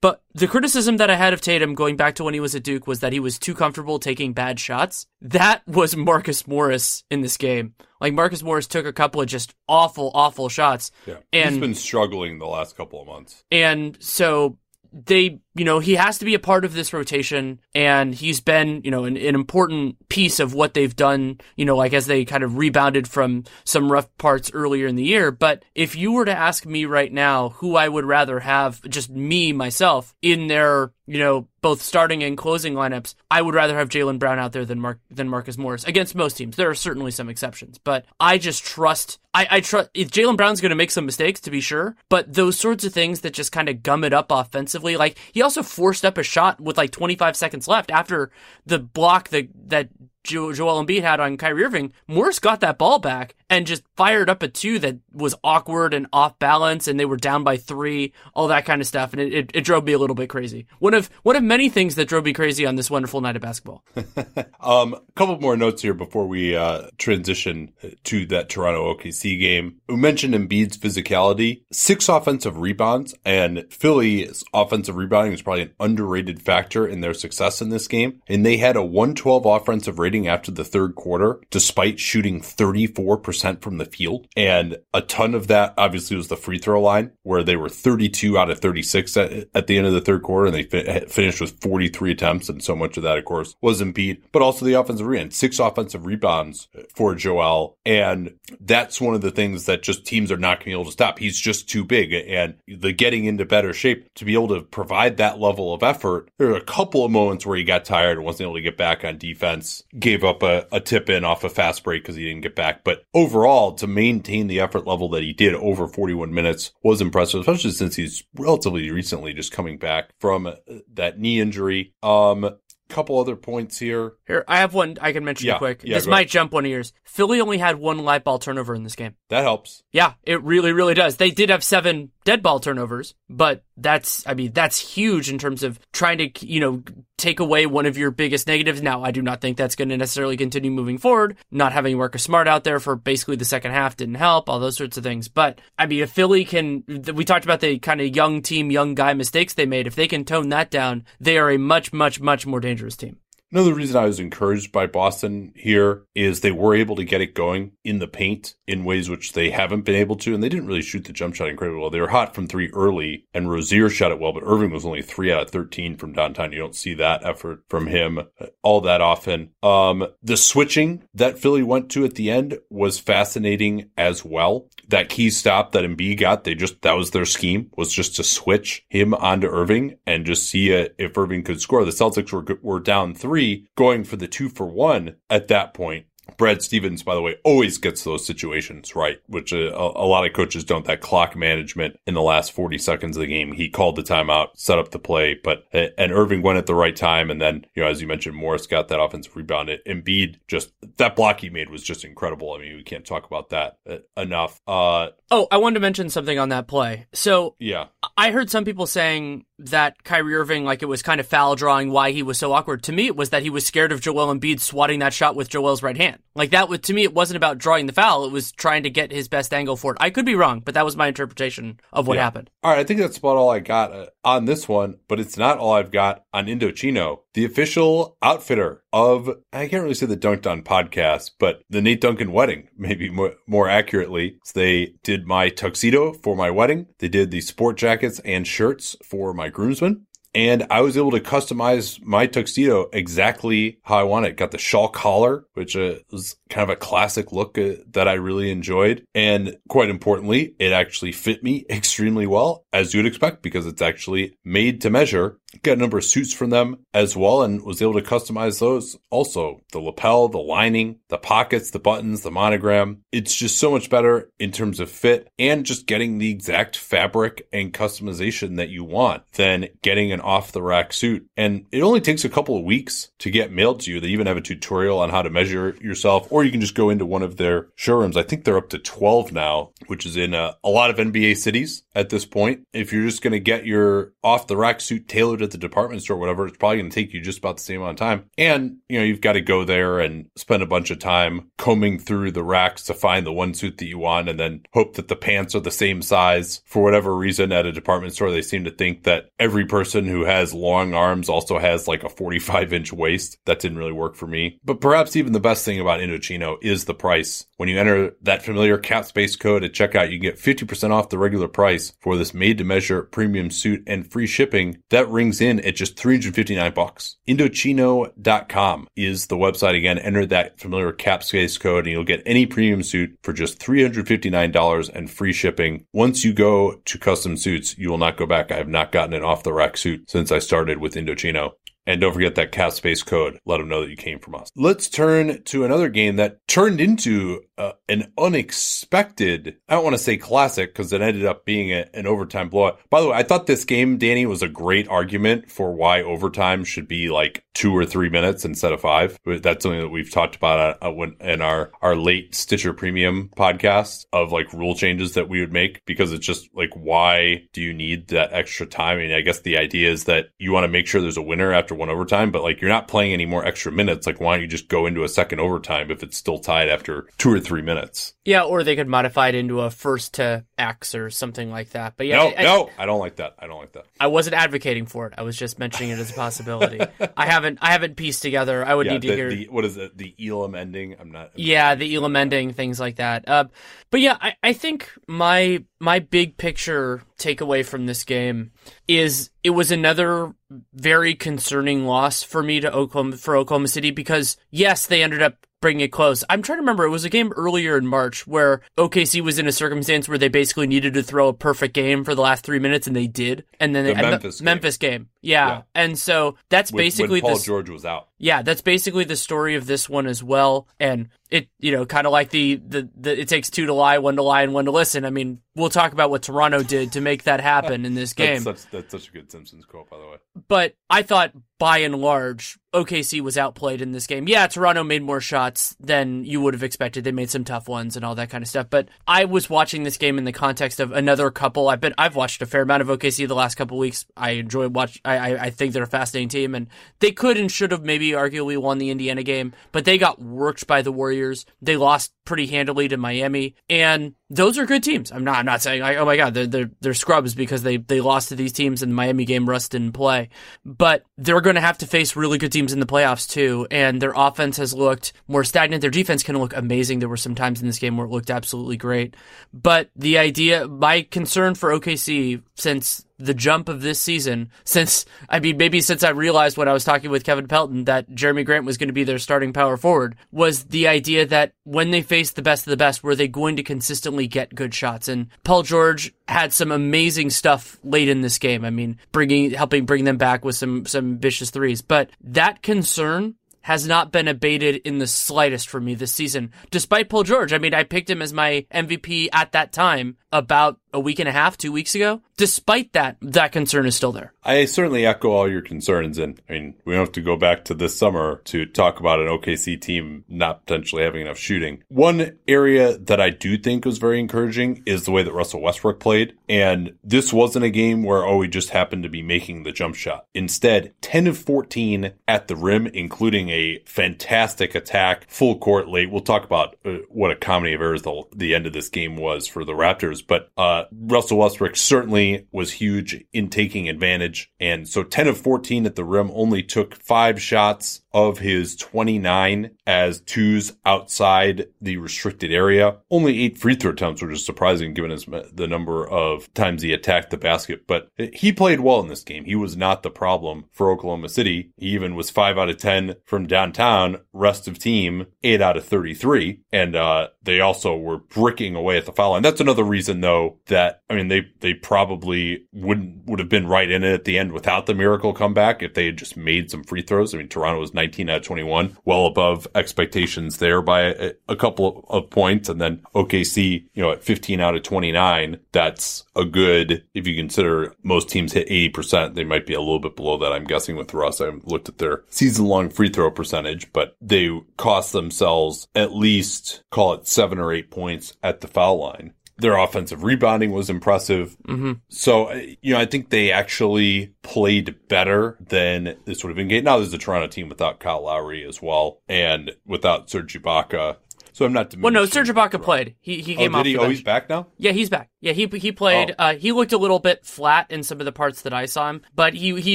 [0.00, 2.62] But the criticism that I had of Tatum going back to when he was at
[2.62, 5.06] Duke was that he was too comfortable taking bad shots.
[5.20, 7.74] That was Marcus Morris in this game.
[8.04, 10.90] Like Marcus Morris took a couple of just awful, awful shots.
[11.06, 11.20] Yeah.
[11.32, 13.44] And, he's been struggling the last couple of months.
[13.50, 14.58] And so
[14.92, 18.82] they, you know, he has to be a part of this rotation and he's been,
[18.84, 22.24] you know, an, an, important piece of what they've done, you know, like as they
[22.24, 25.30] kind of rebounded from some rough parts earlier in the year.
[25.30, 29.10] But if you were to ask me right now who I would rather have, just
[29.10, 33.88] me, myself, in their, you know, both starting and closing lineups, I would rather have
[33.88, 36.56] Jaylen Brown out there than Mark than Marcus Morris against most teams.
[36.56, 39.18] There are certainly some exceptions, but I just trust.
[39.32, 42.32] I, I trust if Jaylen Brown's going to make some mistakes to be sure, but
[42.32, 44.98] those sorts of things that just kind of gum it up offensively.
[44.98, 48.30] Like he also forced up a shot with like 25 seconds left after
[48.66, 49.90] the block that that
[50.24, 54.42] Joel Embiid had on Kyrie Irving, Morris got that ball back and just fired up
[54.42, 58.48] a two that was awkward and off balance, and they were down by three, all
[58.48, 60.66] that kind of stuff, and it, it, it drove me a little bit crazy.
[60.80, 63.42] One of one of many things that drove me crazy on this wonderful night of
[63.42, 63.84] basketball.
[64.60, 67.72] um, a couple more notes here before we uh, transition
[68.04, 69.80] to that Toronto OKC game.
[69.88, 76.42] We mentioned Embiid's physicality, six offensive rebounds, and Philly's offensive rebounding is probably an underrated
[76.42, 80.50] factor in their success in this game, and they had a 112 offensive rating after
[80.50, 84.26] the third quarter, despite shooting 34% from the field.
[84.36, 88.38] And a ton of that obviously was the free throw line, where they were 32
[88.38, 91.40] out of 36 at, at the end of the third quarter, and they fi- finished
[91.40, 92.48] with 43 attempts.
[92.48, 95.58] And so much of that, of course, was Embiid, but also the offensive rebound, six
[95.58, 97.76] offensive rebounds for Joel.
[97.84, 100.84] And that's one of the things that just teams are not going to be able
[100.86, 101.18] to stop.
[101.18, 102.12] He's just too big.
[102.12, 106.30] And the getting into better shape to be able to provide that level of effort,
[106.38, 108.76] there are a couple of moments where he got tired and wasn't able to get
[108.76, 112.24] back on defense gave up a, a tip in off a fast break because he
[112.24, 112.84] didn't get back.
[112.84, 117.40] But overall, to maintain the effort level that he did over 41 minutes was impressive,
[117.40, 120.52] especially since he's relatively recently just coming back from
[120.92, 121.94] that knee injury.
[122.02, 122.56] Um,
[122.88, 124.12] couple other points here.
[124.26, 125.82] Here, I have one I can mention yeah, quick.
[125.84, 126.28] Yeah, this might ahead.
[126.28, 126.92] jump one of yours.
[127.04, 129.14] Philly only had one live ball turnover in this game.
[129.30, 129.82] That helps.
[129.90, 131.16] Yeah, it really, really does.
[131.16, 135.62] They did have seven dead ball turnovers, but that's, I mean, that's huge in terms
[135.62, 136.82] of trying to, you know,
[137.16, 138.82] take away one of your biggest negatives.
[138.82, 141.36] Now, I do not think that's going to necessarily continue moving forward.
[141.50, 144.76] Not having Marcus Smart out there for basically the second half didn't help, all those
[144.76, 145.28] sorts of things.
[145.28, 146.84] But, I mean, if Philly can,
[147.14, 149.86] we talked about the kind of young team, young guy mistakes they made.
[149.86, 153.18] If they can tone that down, they are a much, much, much more dangerous team.
[153.54, 157.36] Another reason I was encouraged by Boston here is they were able to get it
[157.36, 160.66] going in the paint in ways which they haven't been able to, and they didn't
[160.66, 161.88] really shoot the jump shot incredibly well.
[161.88, 165.02] They were hot from three early, and Rozier shot it well, but Irving was only
[165.02, 166.50] three out of 13 from downtown.
[166.50, 168.22] You don't see that effort from him
[168.62, 169.50] all that often.
[169.62, 174.68] Um, the switching that Philly went to at the end was fascinating as well.
[174.88, 178.24] That key stop that Embiid got, they just, that was their scheme, was just to
[178.24, 181.84] switch him onto Irving and just see if Irving could score.
[181.84, 183.43] The Celtics were, were down three,
[183.76, 186.06] going for the two for one at that point.
[186.36, 190.32] Brad Stevens, by the way, always gets those situations right, which a, a, lot of
[190.32, 190.84] coaches don't.
[190.84, 194.48] That clock management in the last 40 seconds of the game, he called the timeout,
[194.54, 197.30] set up the play, but, and Irving went at the right time.
[197.30, 199.68] And then, you know, as you mentioned, Morris got that offensive rebound.
[199.68, 202.52] And Embiid just, that block he made was just incredible.
[202.52, 204.60] I mean, we can't talk about that uh, enough.
[204.66, 207.06] Uh, oh, I wanted to mention something on that play.
[207.12, 211.26] So, yeah, I heard some people saying that Kyrie Irving, like it was kind of
[211.26, 212.82] foul drawing why he was so awkward.
[212.84, 215.48] To me, it was that he was scared of Joel Embiid swatting that shot with
[215.48, 216.13] Joel's right hand.
[216.34, 218.24] Like that would, to me, it wasn't about drawing the foul.
[218.24, 219.98] It was trying to get his best angle for it.
[220.00, 222.24] I could be wrong, but that was my interpretation of what yeah.
[222.24, 222.50] happened.
[222.62, 222.80] All right.
[222.80, 225.74] I think that's about all I got uh, on this one, but it's not all
[225.74, 230.62] I've got on Indochino, the official outfitter of, I can't really say the Dunked On
[230.62, 234.38] podcast, but the Nate Duncan wedding, maybe more, more accurately.
[234.44, 236.86] So they did my tuxedo for my wedding.
[236.98, 241.20] They did the sport jackets and shirts for my groomsmen and I was able to
[241.20, 244.36] customize my tuxedo exactly how I want it.
[244.36, 248.14] Got the shawl collar, which uh, was kind of a classic look uh, that I
[248.14, 249.06] really enjoyed.
[249.14, 254.36] And quite importantly, it actually fit me extremely well, as you'd expect, because it's actually
[254.44, 257.94] made to measure got a number of suits from them as well and was able
[257.94, 258.96] to customize those.
[259.10, 263.02] Also the lapel the lining the pockets the buttons the monogram.
[263.12, 267.46] It's just so much better in terms of fit and just getting the exact fabric
[267.52, 271.26] and customization that you want than getting an off the rack suit.
[271.36, 274.00] And it only takes a couple of weeks to get mailed to you.
[274.00, 276.90] They even have a tutorial on how to measure yourself or you can just go
[276.90, 278.16] into one of their showrooms.
[278.16, 281.36] I think they're up to 12 now which is in a, a lot of nba
[281.36, 285.08] cities at this point if you're just going to get your off the rack suit
[285.08, 287.62] tailored at the department store, whatever, it's probably going to take you just about the
[287.62, 288.24] same amount of time.
[288.36, 291.98] And, you know, you've got to go there and spend a bunch of time combing
[291.98, 295.08] through the racks to find the one suit that you want and then hope that
[295.08, 296.62] the pants are the same size.
[296.66, 300.24] For whatever reason, at a department store, they seem to think that every person who
[300.24, 303.38] has long arms also has like a 45 inch waist.
[303.44, 304.58] That didn't really work for me.
[304.64, 307.46] But perhaps even the best thing about Indochino is the price.
[307.56, 311.18] When you enter that familiar cap space code at checkout, you get 50% off the
[311.18, 314.78] regular price for this made to measure premium suit and free shipping.
[314.90, 317.16] That rings in at just 359 bucks.
[317.28, 319.98] Indochino.com is the website again.
[319.98, 324.88] Enter that familiar cap space code and you'll get any premium suit for just $359
[324.94, 325.86] and free shipping.
[325.92, 328.50] Once you go to custom suits, you will not go back.
[328.50, 331.52] I have not gotten an off the rack suit since I started with Indochino.
[331.86, 333.38] And don't forget that cap space code.
[333.44, 334.50] Let them know that you came from us.
[334.56, 340.02] Let's turn to another game that turned into uh, an unexpected, I don't want to
[340.02, 342.80] say classic because it ended up being a, an overtime blowout.
[342.90, 346.64] By the way, I thought this game, Danny, was a great argument for why overtime
[346.64, 349.18] should be like two or three minutes instead of five.
[349.24, 354.06] That's something that we've talked about uh, uh in our, our late Stitcher Premium podcast
[354.12, 357.72] of like rule changes that we would make because it's just like, why do you
[357.72, 358.98] need that extra time?
[358.98, 361.22] I mean, I guess the idea is that you want to make sure there's a
[361.22, 364.06] winner after one overtime, but like you're not playing any more extra minutes.
[364.06, 367.06] Like, why don't you just go into a second overtime if it's still tied after
[367.18, 368.14] two or three minutes.
[368.24, 371.94] Yeah, or they could modify it into a first to X or something like that.
[371.96, 373.34] But yeah, no, I, no, I don't like that.
[373.38, 373.86] I don't like that.
[374.00, 375.14] I wasn't advocating for it.
[375.16, 376.80] I was just mentioning it as a possibility.
[377.16, 378.64] I haven't, I haven't pieced together.
[378.64, 379.96] I would yeah, need to the, hear the, what is it?
[379.96, 380.96] The Elam ending.
[380.98, 381.26] I'm not.
[381.26, 383.28] I'm yeah, not the Elam ending, things like that.
[383.28, 383.44] Uh,
[383.90, 388.52] but yeah, I, I think my my big picture takeaway from this game
[388.88, 390.34] is it was another
[390.72, 395.46] very concerning loss for me to Oklahoma for Oklahoma City because yes, they ended up
[395.64, 396.22] bringing it close.
[396.28, 396.84] I'm trying to remember.
[396.84, 400.28] It was a game earlier in March where OKC was in a circumstance where they
[400.28, 403.46] basically needed to throw a perfect game for the last three minutes, and they did.
[403.58, 404.44] And then the they, Memphis, game.
[404.44, 405.48] Memphis game, yeah.
[405.48, 405.62] yeah.
[405.74, 408.08] And so that's when, basically when Paul the, George was out.
[408.18, 410.68] Yeah, that's basically the story of this one as well.
[410.78, 413.98] And it, you know, kind of like the, the the it takes two to lie,
[413.98, 415.04] one to lie, and one to listen.
[415.04, 418.42] I mean, we'll talk about what Toronto did to make that happen in this game.
[418.44, 420.16] that's, such, that's such a good Simpsons quote, by the way.
[420.48, 424.28] But I thought by and large, OKC was outplayed in this game.
[424.28, 427.04] Yeah, Toronto made more shots than you would have expected.
[427.04, 428.68] They made some tough ones and all that kind of stuff.
[428.70, 431.68] But I was watching this game in the context of another couple.
[431.68, 434.06] I've been I've watched a fair amount of OKC the last couple weeks.
[434.16, 435.00] I enjoy watch.
[435.04, 436.68] I I think they're a fascinating team, and
[437.00, 440.66] they could and should have maybe arguably won the Indiana game, but they got worked
[440.66, 441.46] by the Warriors.
[441.60, 445.12] They lost pretty handily to Miami, and those are good teams.
[445.12, 447.76] I'm not I'm not saying like, oh my god, they're they're, they're scrubs because they
[447.76, 449.48] they lost to these teams in the Miami game.
[449.48, 450.30] Russ didn't play,
[450.64, 453.66] but they're going to have to face really good teams in the playoffs too.
[453.70, 455.82] And their offense has looked more stagnant.
[455.82, 456.98] Their defense can look amazing.
[456.98, 459.14] There were some times in this game where it looked absolutely great.
[459.52, 465.38] But the idea, my concern for OKC since the jump of this season since I
[465.40, 468.64] mean maybe since I realized when I was talking with Kevin Pelton that Jerami Grant
[468.64, 472.36] was going to be their starting power forward was the idea that when they faced
[472.36, 475.08] the best of the best were they going to consistently get good shots.
[475.08, 478.64] And Paul George had some amazing stuff late in this game.
[478.64, 481.82] I mean bringing helping bring them back with some some vicious threes.
[481.82, 487.08] But that concern has not been abated in the slightest for me this season, despite
[487.08, 487.50] Paul George.
[487.50, 491.28] I mean, I picked him as my MVP at that time about a week and
[491.28, 492.20] a half, two weeks ago.
[492.36, 494.32] Despite that, that concern is still there.
[494.42, 496.18] I certainly echo all your concerns.
[496.18, 499.20] And I mean, we don't have to go back to this summer to talk about
[499.20, 501.82] an OKC team not potentially having enough shooting.
[501.88, 506.00] One area that I do think was very encouraging is the way that Russell Westbrook
[506.00, 506.34] played.
[506.48, 509.94] And this wasn't a game where, oh, he just happened to be making the jump
[509.94, 510.26] shot.
[510.34, 516.10] Instead, 10 of 14 at the rim, including a fantastic attack, full court late.
[516.10, 519.16] We'll talk about uh, what a comedy of errors the, the end of this game
[519.16, 524.50] was for the Raptors, but uh, Russell Westbrook certainly was huge in taking advantage.
[524.58, 529.70] And so 10 of 14 at the rim only took five shots of his 29
[529.86, 532.96] as twos outside the restricted area.
[533.10, 536.92] Only eight free throw attempts, which is surprising given his, the number of times he
[536.92, 537.86] attacked the basket.
[537.86, 539.44] But he played well in this game.
[539.44, 541.72] He was not the problem for Oklahoma City.
[541.76, 544.18] He even was five out of 10 from downtown.
[544.32, 546.60] Rest of team, eight out of 33.
[546.72, 549.42] And, uh, they also were bricking away at the foul line.
[549.42, 553.90] That's another reason though that, I mean, they, they probably wouldn't, would have been right
[553.90, 556.84] in it at the end without the miracle comeback if they had just made some
[556.84, 557.34] free throws.
[557.34, 561.56] I mean, Toronto was 19 out of 21, well above expectations there by a, a
[561.56, 562.68] couple of points.
[562.68, 567.34] And then OKC, you know, at 15 out of 29, that's a good, if you
[567.34, 570.52] consider most teams hit 80%, they might be a little bit below that.
[570.52, 571.40] I'm guessing with Russ.
[571.40, 576.82] I looked at their season long free throw percentage, but they cost themselves at least
[576.90, 579.34] call it seven or eight points at the foul line.
[579.56, 581.56] Their offensive rebounding was impressive.
[581.68, 581.92] Mm-hmm.
[582.08, 586.82] So, you know, I think they actually played better than this would have been.
[586.82, 591.18] Now, there's a Toronto team without Kyle Lowry as well and without Serge Ibaka.
[591.54, 591.96] So I'm not.
[591.96, 593.14] Well, no, Serge Ibaka played.
[593.20, 593.86] He he came oh, off.
[593.86, 593.96] He?
[593.96, 594.66] Oh, he's back now.
[594.76, 595.30] Yeah, he's back.
[595.40, 596.34] Yeah, he he played.
[596.36, 596.42] Oh.
[596.46, 599.08] Uh, he looked a little bit flat in some of the parts that I saw
[599.08, 599.94] him, but he he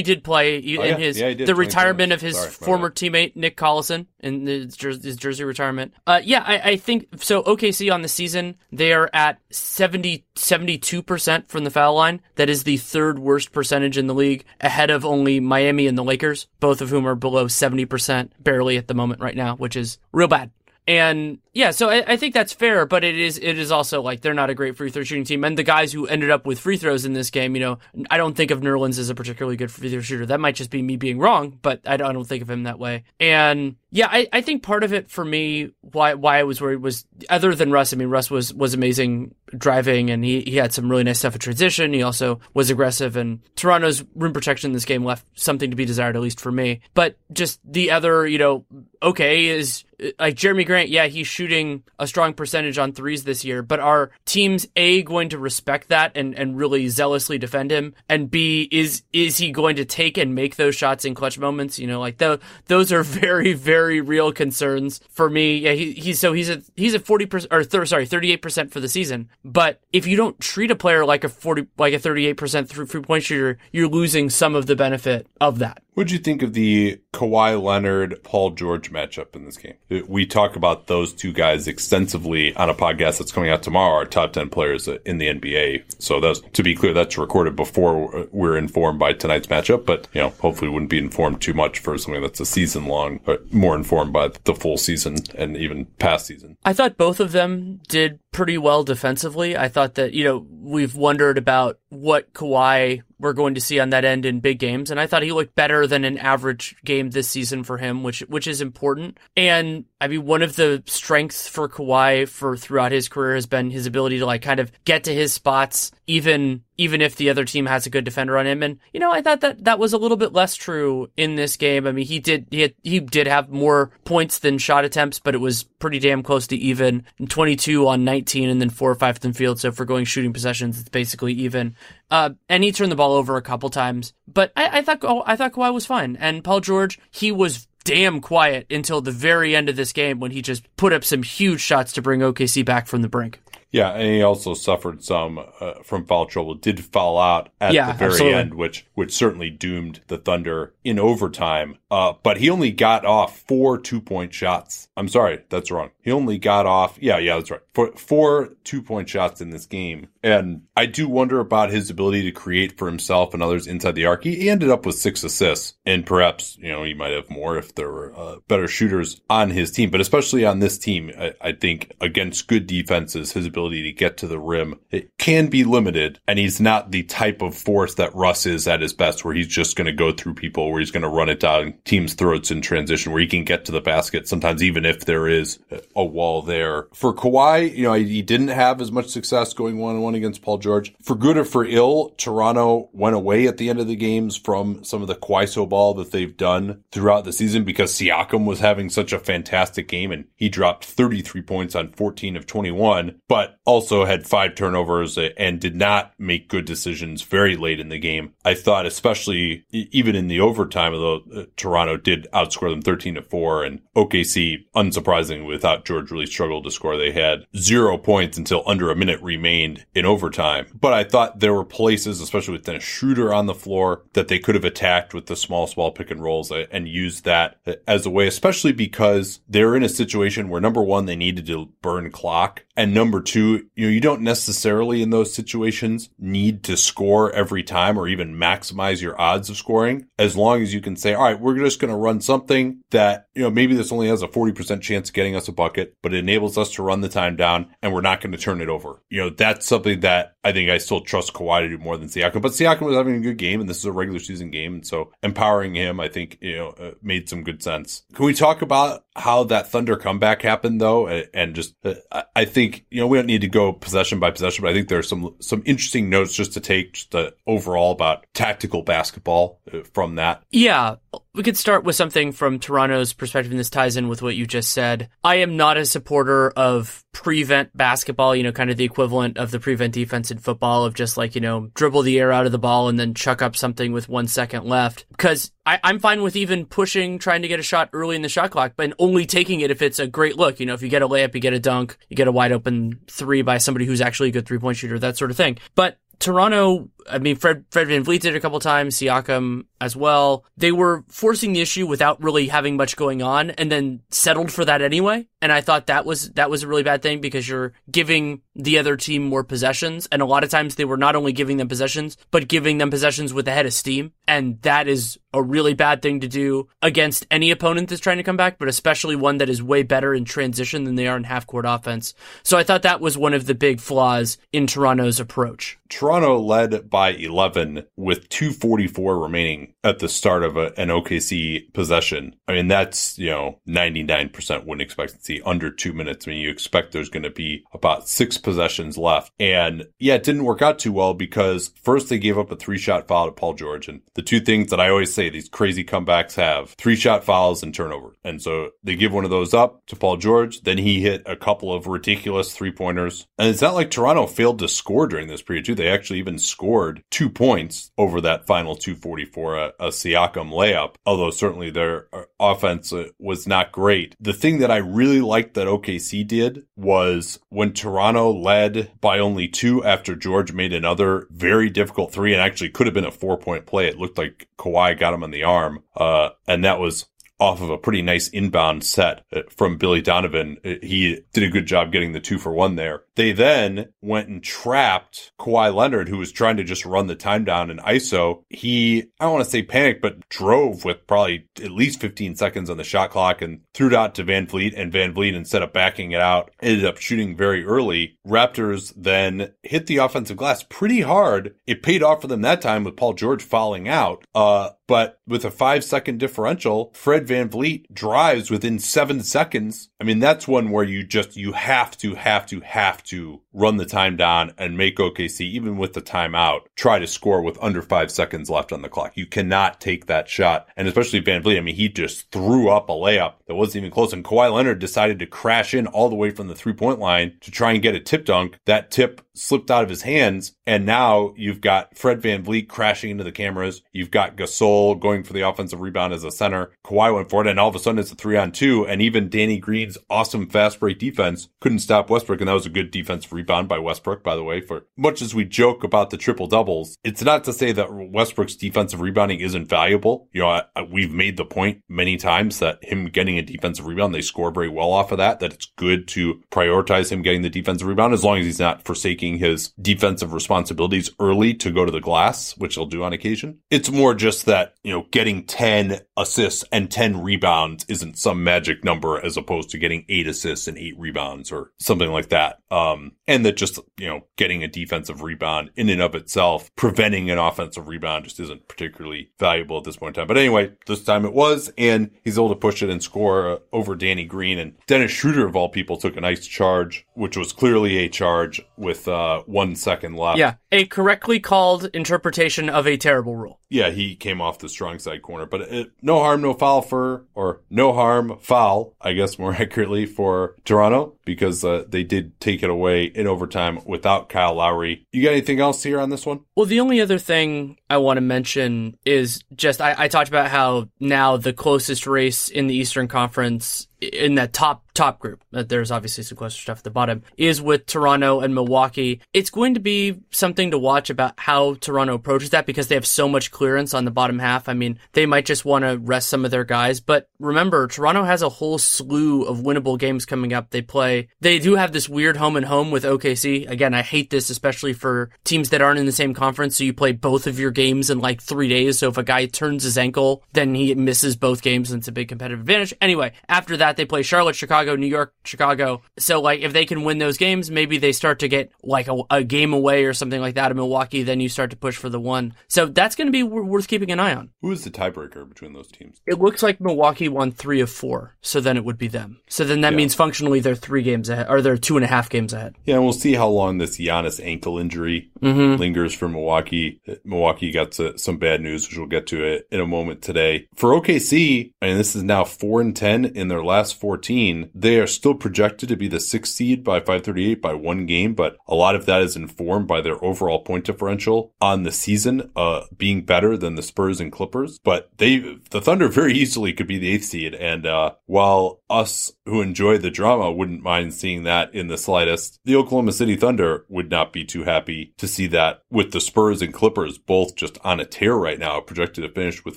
[0.00, 0.96] did play in Oh, yeah.
[0.96, 2.96] his Yeah, the 23 retirement of his Sorry, former bad.
[2.96, 5.92] teammate Nick Collison in his, jer- his jersey retirement.
[6.06, 7.42] Uh, yeah, I, I think so.
[7.42, 12.22] OKC on the season they are at 72 percent from the foul line.
[12.36, 16.04] That is the third worst percentage in the league, ahead of only Miami and the
[16.04, 19.76] Lakers, both of whom are below seventy percent, barely at the moment right now, which
[19.76, 20.50] is real bad.
[20.90, 24.22] And yeah, so I, I think that's fair, but it is it is also like
[24.22, 25.44] they're not a great free throw shooting team.
[25.44, 27.78] And the guys who ended up with free throws in this game, you know,
[28.10, 30.26] I don't think of Nerlens as a particularly good free throw shooter.
[30.26, 32.64] That might just be me being wrong, but I don't, I don't think of him
[32.64, 33.04] that way.
[33.20, 36.80] And yeah, I, I think part of it for me, why why I was worried
[36.80, 37.92] was other than Russ.
[37.92, 41.34] I mean, Russ was was amazing driving, and he he had some really nice stuff
[41.34, 41.92] at transition.
[41.92, 45.84] He also was aggressive, and Toronto's rim protection in this game left something to be
[45.84, 46.80] desired, at least for me.
[46.94, 48.64] But just the other, you know,
[49.02, 49.84] okay is
[50.18, 50.88] like Jerami Grant.
[50.88, 55.30] Yeah, he's shooting a strong percentage on threes this year, but are teams a going
[55.30, 59.76] to respect that and and really zealously defend him, and b is is he going
[59.76, 61.78] to take and make those shots in clutch moments?
[61.78, 65.58] You know, like the, those are very very real concerns for me.
[65.58, 68.42] Yeah, he, he's so he's a he's a forty percent or th- sorry thirty eight
[68.42, 69.30] percent for the season.
[69.44, 72.68] But if you don't treat a player like a forty like a thirty eight percent
[72.68, 75.82] three point shooter, you're losing some of the benefit of that.
[76.00, 79.74] What'd you think of the Kawhi Leonard Paul George matchup in this game?
[80.08, 83.96] We talk about those two guys extensively on a podcast that's coming out tomorrow.
[83.96, 86.00] Our top ten players in the NBA.
[86.02, 89.84] So that's to be clear, that's recorded before we're informed by tonight's matchup.
[89.84, 93.20] But you know, hopefully, wouldn't be informed too much for something that's a season long,
[93.26, 96.56] but more informed by the full season and even past season.
[96.64, 99.56] I thought both of them did pretty well defensively.
[99.56, 103.90] I thought that, you know, we've wondered about what Kawhi we're going to see on
[103.90, 104.90] that end in big games.
[104.90, 108.20] And I thought he looked better than an average game this season for him, which
[108.20, 109.18] which is important.
[109.36, 113.70] And I mean, one of the strengths for Kawhi for throughout his career has been
[113.70, 117.44] his ability to like kind of get to his spots, even even if the other
[117.44, 118.62] team has a good defender on him.
[118.62, 121.58] And you know, I thought that that was a little bit less true in this
[121.58, 121.86] game.
[121.86, 125.34] I mean, he did he had, he did have more points than shot attempts, but
[125.34, 127.04] it was pretty damn close to even.
[127.28, 129.60] 22 on 19, and then four or five from field.
[129.60, 131.76] So we're going shooting possessions, it's basically even.
[132.10, 135.22] Uh, and he turned the ball over a couple times, but I, I thought oh,
[135.26, 136.16] I thought Kawhi was fine.
[136.16, 140.30] And Paul George, he was damn quiet until the very end of this game when
[140.30, 143.40] he just put up some huge shots to bring OKC back from the brink.
[143.72, 146.56] Yeah, and he also suffered some uh, from foul trouble.
[146.56, 148.38] Did foul out at Yeah, the very absolutely.
[148.40, 151.76] end, which which certainly doomed the Thunder in overtime.
[151.88, 154.88] Uh, but he only got off four two point shots.
[154.96, 155.90] I'm sorry, that's wrong.
[156.02, 156.98] He only got off.
[157.00, 157.60] Yeah, yeah, that's right.
[157.80, 162.24] For four two point shots in this game, and I do wonder about his ability
[162.24, 164.24] to create for himself and others inside the arc.
[164.24, 167.74] He, ended up with six assists, and perhaps you know he might have more if
[167.74, 169.88] there were uh, better shooters on his team.
[169.88, 174.18] But especially on this team, I, I think against good defenses, his ability to get
[174.18, 178.14] to the rim it can be limited, and he's not the type of force that
[178.14, 180.90] Russ is at his best, where he's just going to go through people, where he's
[180.90, 183.80] going to run it down teams' throats in transition, where he can get to the
[183.80, 184.28] basket.
[184.28, 185.58] Sometimes even if there is
[185.96, 186.88] a wall there.
[186.92, 190.42] For Kawhi, you know, he didn't have as much success going one on one against
[190.42, 190.94] Paul George.
[191.02, 194.84] For good or for ill, Toronto went away at the end of the games from
[194.84, 198.90] some of the Kwaiso ball that they've done throughout the season because Siakam was having
[198.90, 204.04] such a fantastic game and he dropped 33 points on 14 of 21, but also
[204.04, 208.34] had five turnovers and did not make good decisions very late in the game.
[208.44, 213.22] I thought, especially even in the overtime, although uh, Toronto did outscore them 13 to
[213.22, 216.96] 4 and OKC, unsurprisingly, without George really struggled to score.
[216.96, 220.66] They had zero points until under a minute remained in overtime.
[220.78, 224.38] But I thought there were places, especially with Dennis Schroeder on the floor, that they
[224.38, 228.10] could have attacked with the small, small pick and rolls and used that as a
[228.10, 232.64] way, especially because they're in a situation where number one, they needed to burn clock.
[232.80, 237.62] And number two, you know, you don't necessarily in those situations need to score every
[237.62, 241.24] time or even maximize your odds of scoring as long as you can say, all
[241.24, 244.28] right, we're just going to run something that, you know, maybe this only has a
[244.28, 247.36] 40% chance of getting us a bucket, but it enables us to run the time
[247.36, 249.02] down and we're not going to turn it over.
[249.10, 252.08] You know, that's something that I think I still trust Kawhi to do more than
[252.08, 254.72] Siakam, but Siakam was having a good game and this is a regular season game.
[254.72, 258.04] And so empowering him, I think, you know, uh, made some good sense.
[258.14, 261.08] Can we talk about how that Thunder comeback happened though?
[261.08, 264.18] And, and just, uh, I- I think, you know, we don't need to go possession
[264.18, 267.30] by possession, but I think there's some, some interesting notes just to take just uh,
[267.46, 270.42] overall about tactical basketball uh, from that.
[270.50, 270.96] Yeah,
[271.34, 274.46] we could start with something from Toronto's perspective, and this ties in with what you
[274.46, 275.08] just said.
[275.24, 279.50] I am not a supporter of prevent basketball, you know, kind of the equivalent of
[279.50, 282.52] the prevent defense in football of just like, you know, dribble the air out of
[282.52, 285.06] the ball and then chuck up something with one second left.
[285.10, 288.50] Because I'm fine with even pushing, trying to get a shot early in the shot
[288.50, 290.60] clock, but only taking it if it's a great look.
[290.60, 292.52] You know, if you get a layup, you get a dunk, you get a wide
[292.52, 295.58] open three by somebody who's actually a good three point shooter, that sort of thing.
[295.74, 300.44] But Toronto, I mean, Fred, Fred VanVleet did a couple times, Siakam as well.
[300.56, 304.64] They were forcing the issue without really having much going on and then settled for
[304.64, 305.26] that anyway.
[305.40, 308.78] And I thought that was, that was a really bad thing because you're giving the
[308.78, 310.06] other team more possessions.
[310.12, 312.90] And a lot of times they were not only giving them possessions, but giving them
[312.90, 314.12] possessions with a head of steam.
[314.28, 318.22] And that is a really bad thing to do against any opponent that's trying to
[318.22, 321.24] come back, but especially one that is way better in transition than they are in
[321.24, 322.14] half court offense.
[322.42, 325.78] So I thought that was one of the big flaws in Toronto's approach.
[325.88, 332.34] Toronto led by 11 with 244 remaining at the start of a, an OKC possession.
[332.48, 336.26] I mean, that's, you know, 99% win expectancy under two minutes.
[336.26, 339.32] I mean, you expect there's going to be about six possessions left.
[339.38, 342.78] And yeah, it didn't work out too well because first they gave up a three
[342.78, 343.88] shot foul to Paul George.
[343.88, 347.62] And the two things that I always say these crazy comebacks have three shot fouls
[347.62, 348.16] and turnover.
[348.24, 350.62] And so they give one of those up to Paul George.
[350.62, 353.26] Then he hit a couple of ridiculous three pointers.
[353.38, 355.74] And it's not like Toronto failed to score during this period too.
[355.74, 356.79] They actually even scored
[357.10, 362.92] two points over that final 244, a, a Siakam layup, although certainly their uh, offense
[362.92, 364.16] uh, was not great.
[364.20, 369.48] The thing that I really liked that OKC did was when Toronto led by only
[369.48, 373.36] two after George made another very difficult three and actually could have been a four
[373.36, 373.86] point play.
[373.88, 375.82] It looked like Kawhi got him on the arm.
[375.96, 377.06] Uh, and that was
[377.40, 380.58] off of a pretty nice inbound set uh, from Billy Donovan.
[380.64, 383.02] Uh, He did a good job getting the two for one there.
[383.20, 387.44] They then went and trapped Kawhi Leonard, who was trying to just run the time
[387.44, 388.44] down in ISO.
[388.48, 392.70] He, I don't want to say panicked, but drove with probably at least 15 seconds
[392.70, 394.72] on the shot clock and threw it out to VanVleet.
[394.74, 398.16] And VanVleet, instead of backing it out, ended up shooting very early.
[398.26, 401.56] Raptors then hit the offensive glass pretty hard.
[401.66, 404.24] It paid off for them that time with Paul George falling out.
[404.34, 409.88] Uh, but with a five second differential, Fred VanVleet drives within seven seconds.
[410.00, 413.09] I mean, that's one where you just, you have to, have to, have to
[413.52, 417.62] run the time down and make OKC, even with the timeout, try to score with
[417.62, 419.12] under five seconds left on the clock.
[419.16, 420.68] You cannot take that shot.
[420.76, 424.12] And especially VanVleet, I mean, he just threw up a layup that wasn't even close.
[424.12, 427.36] And Kawhi Leonard decided to crash in all the way from the three point line
[427.42, 428.58] to try and get a tip dunk.
[428.66, 430.52] That tip slipped out of his hands.
[430.66, 433.82] And now you've got Fred VanVleet crashing into the cameras.
[433.92, 436.70] You've got Gasol going going for the offensive rebound as a center.
[436.84, 438.86] Kawhi went for it, and all of a sudden it's a three on two.
[438.86, 442.40] And even Danny Green's awesome fast break defense couldn't stop Westbrook.
[442.40, 444.60] And that was a good defensive rebound by Westbrook, by the way.
[444.60, 448.56] For much as we joke about the triple doubles, it's not to say that Westbrook's
[448.56, 450.28] defensive rebounding isn't valuable.
[450.32, 453.86] You know, I, I, we've made the point many times that him getting a defensive
[453.86, 457.42] rebound, they score very well off of that, that it's good to prioritize him getting
[457.42, 461.84] the defensive rebound as long as he's not forsaking his defensive responsibilities early to go
[461.84, 463.58] to the glass, which he'll do on occasion.
[463.70, 468.84] It's more just that, you know, getting 10 assists and 10 rebounds isn't some magic
[468.84, 472.58] number as opposed to getting eight assists and eight rebounds or something like that.
[472.80, 477.30] Um, and that just, you know, getting a defensive rebound in and of itself, preventing
[477.30, 480.28] an offensive rebound just isn't particularly valuable at this point in time.
[480.28, 483.58] But anyway, this time it was, and he's able to push it and score uh,
[483.72, 484.58] over Danny Green.
[484.58, 488.60] And Dennis Schroeder, of all people, took a nice charge, which was clearly a charge
[488.76, 490.38] with uh, one second left.
[490.38, 493.60] Yeah, a correctly called interpretation of a terrible rule.
[493.68, 497.26] Yeah, he came off the strong side corner, but it, no harm, no foul for,
[497.34, 502.64] or no harm, foul, I guess more accurately for Toronto because uh, they did take
[502.64, 505.06] it away in overtime without Kyle Lowry.
[505.12, 506.40] You got anything else here on this one?
[506.56, 510.50] Well, the only other thing I want to mention is just I, I talked about
[510.50, 515.42] how now the closest race in the Eastern Conference in that top top group.
[515.50, 517.22] There's obviously some closer stuff at the bottom.
[517.36, 519.20] Is with Toronto and Milwaukee.
[519.32, 523.06] It's going to be something to watch about how Toronto approaches that because they have
[523.06, 524.68] so much clearance on the bottom half.
[524.68, 528.24] I mean, they might just want to rest some of their guys, but remember, Toronto
[528.24, 530.70] has a whole slew of winnable games coming up.
[530.70, 531.28] They play.
[531.40, 533.68] They do have this weird home and home with OKC.
[533.70, 536.76] Again, I hate this, especially for teams that aren't in the same conference.
[536.76, 538.98] So you play both of your games in like three days.
[538.98, 542.12] So if a guy turns his ankle, then he misses both games, and it's a
[542.12, 542.94] big competitive advantage.
[543.00, 546.02] Anyway, after that that, they play Charlotte, Chicago, New York, Chicago.
[546.18, 549.22] So like if they can win those games, maybe they start to get like a,
[549.30, 551.22] a game away or something like that in Milwaukee.
[551.22, 552.54] Then you start to push for the one.
[552.68, 554.50] So that's going to be w- worth keeping an eye on.
[554.62, 556.20] Who is the tiebreaker between those teams?
[556.26, 558.36] It looks like Milwaukee won three of four.
[558.40, 559.40] So then it would be them.
[559.48, 559.96] So then that yeah.
[559.96, 562.76] means functionally they're three games ahead, or they're two and a half games ahead.
[562.84, 565.80] Yeah, and we'll see how long this Giannis ankle injury mm-hmm.
[565.80, 567.00] lingers for Milwaukee.
[567.24, 570.68] Milwaukee got some bad news, which we'll get to it in a moment today.
[570.74, 575.06] For OKC, and this is now four and ten in their last fourteen they are
[575.06, 578.94] still projected to be the sixth seed by 538 by one game, but a lot
[578.94, 583.56] of that is informed by their overall point differential on the season, uh, being better
[583.56, 584.78] than the Spurs and Clippers.
[584.82, 587.54] But they, the Thunder very easily could be the eighth seed.
[587.54, 592.58] And, uh, while us who enjoy the drama wouldn't mind seeing that in the slightest,
[592.64, 596.62] the Oklahoma City Thunder would not be too happy to see that with the Spurs
[596.62, 599.76] and Clippers both just on a tear right now, projected to finish with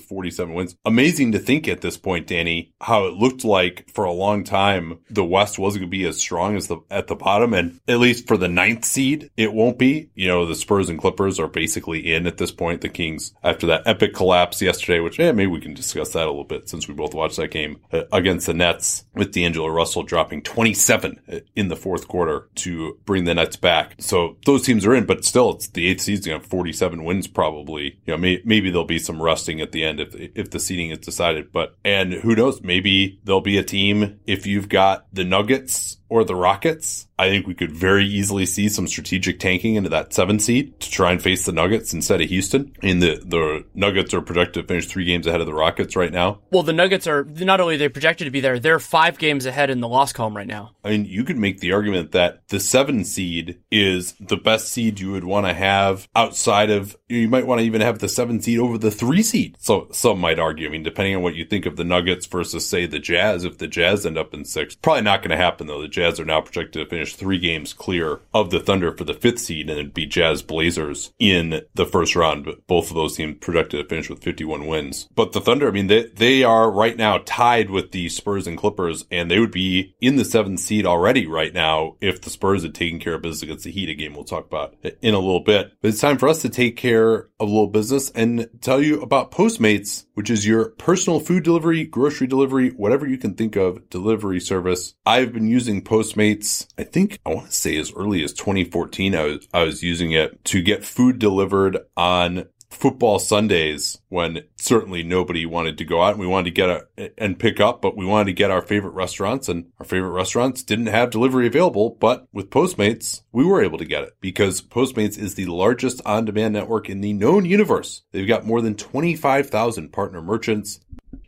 [0.00, 0.76] 47 wins.
[0.84, 5.00] Amazing to think at this point, Danny, how it looked like for a long time
[5.10, 7.98] the West wasn't going to be as strong as the at the bottom, and at
[7.98, 10.10] least for the ninth seed, it won't be.
[10.14, 12.80] You know, the Spurs and Clippers are basically in at this point.
[12.80, 16.30] The Kings after that epic collapse yesterday, which yeah, maybe we can discuss that a
[16.30, 20.02] little bit since we both watched that game uh, against the Nets with D'Angelo Russell
[20.02, 23.94] dropping 27 uh, in the fourth quarter to bring the Nets back.
[23.98, 27.26] So those teams are in, but still, it's the eighth seed's going have 47 wins
[27.26, 27.98] probably.
[28.06, 30.90] You know, may, maybe there'll be some rusting at the end if if the seeding
[30.90, 31.52] is decided.
[31.52, 32.62] But and who knows?
[32.62, 37.46] Maybe there'll be a team if you've got the Nuggets or the Rockets I think
[37.46, 41.22] we could very easily see some strategic tanking into that seven seed to try and
[41.22, 42.74] face the Nuggets instead of Houston.
[42.82, 46.12] And the, the Nuggets are projected to finish three games ahead of the Rockets right
[46.12, 46.40] now.
[46.50, 49.70] Well, the Nuggets are not only they projected to be there, they're five games ahead
[49.70, 50.74] in the loss column right now.
[50.82, 54.98] I mean, you could make the argument that the seven seed is the best seed
[54.98, 58.40] you would want to have outside of, you might want to even have the seven
[58.40, 59.56] seed over the three seed.
[59.58, 62.66] So some might argue, I mean, depending on what you think of the Nuggets versus
[62.66, 65.66] say the Jazz, if the Jazz end up in six, probably not going to happen
[65.66, 65.82] though.
[65.82, 69.14] The Jazz are now projected to finish three games clear of the Thunder for the
[69.14, 72.44] fifth seed and it'd be Jazz Blazers in the first round.
[72.44, 75.08] But both of those teams projected to finish with 51 wins.
[75.14, 78.58] But the Thunder, I mean, they, they are right now tied with the Spurs and
[78.58, 82.62] Clippers, and they would be in the seventh seed already right now if the Spurs
[82.62, 85.18] had taken care of business against the Heat, a game we'll talk about in a
[85.18, 85.72] little bit.
[85.80, 89.00] But it's time for us to take care of a little business and tell you
[89.02, 93.88] about Postmates, which is your personal food delivery, grocery delivery, whatever you can think of
[93.90, 94.94] delivery service.
[95.04, 99.22] I've been using Postmates, I think I want to say as early as 2014, I
[99.24, 105.46] was, I was using it to get food delivered on football Sundays when certainly nobody
[105.46, 108.04] wanted to go out and we wanted to get a, and pick up, but we
[108.04, 111.96] wanted to get our favorite restaurants and our favorite restaurants didn't have delivery available.
[112.00, 116.24] But with Postmates, we were able to get it because Postmates is the largest on
[116.24, 118.02] demand network in the known universe.
[118.12, 120.80] They've got more than 25,000 partner merchants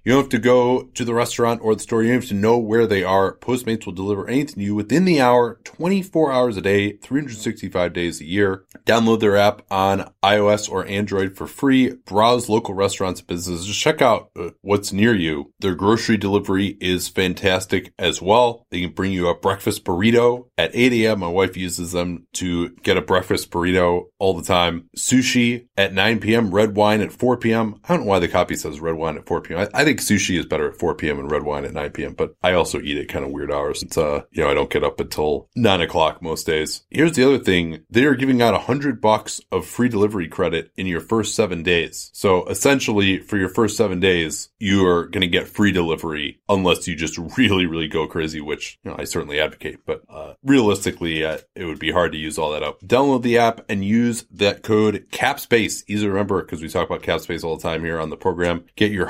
[0.06, 2.00] You don't have to go to the restaurant or the store.
[2.00, 3.36] You don't have to know where they are.
[3.38, 8.20] Postmates will deliver anything to you within the hour, 24 hours a day, 365 days
[8.20, 8.64] a year.
[8.84, 11.94] Download their app on iOS or Android for free.
[12.04, 13.66] Browse local restaurants and businesses.
[13.66, 15.52] Just check out uh, what's near you.
[15.58, 18.64] Their grocery delivery is fantastic as well.
[18.70, 21.18] They can bring you a breakfast burrito at 8 a.m.
[21.18, 24.88] My wife uses them to get a breakfast burrito all the time.
[24.96, 27.80] Sushi at 9 p.m., red wine at 4 p.m.
[27.82, 29.58] I don't know why the copy says red wine at 4 p.m.
[29.74, 31.18] I, I think sushi is better at 4 p.m.
[31.18, 33.82] and red wine at 9 p.m., but I also eat at kind of weird hours.
[33.82, 36.82] It's, uh, you know, I don't get up until 9 o'clock most days.
[36.90, 37.84] Here's the other thing.
[37.90, 41.62] They are giving out a hundred bucks of free delivery credit in your first seven
[41.62, 42.10] days.
[42.12, 46.86] So essentially for your first seven days, you are going to get free delivery unless
[46.88, 51.24] you just really, really go crazy, which you know, I certainly advocate, but uh, realistically,
[51.24, 52.80] uh, it would be hard to use all that up.
[52.80, 55.84] Download the app and use that code CAPSPACE.
[55.88, 58.64] Easy to remember because we talk about CAPSPACE all the time here on the program.
[58.76, 59.06] Get your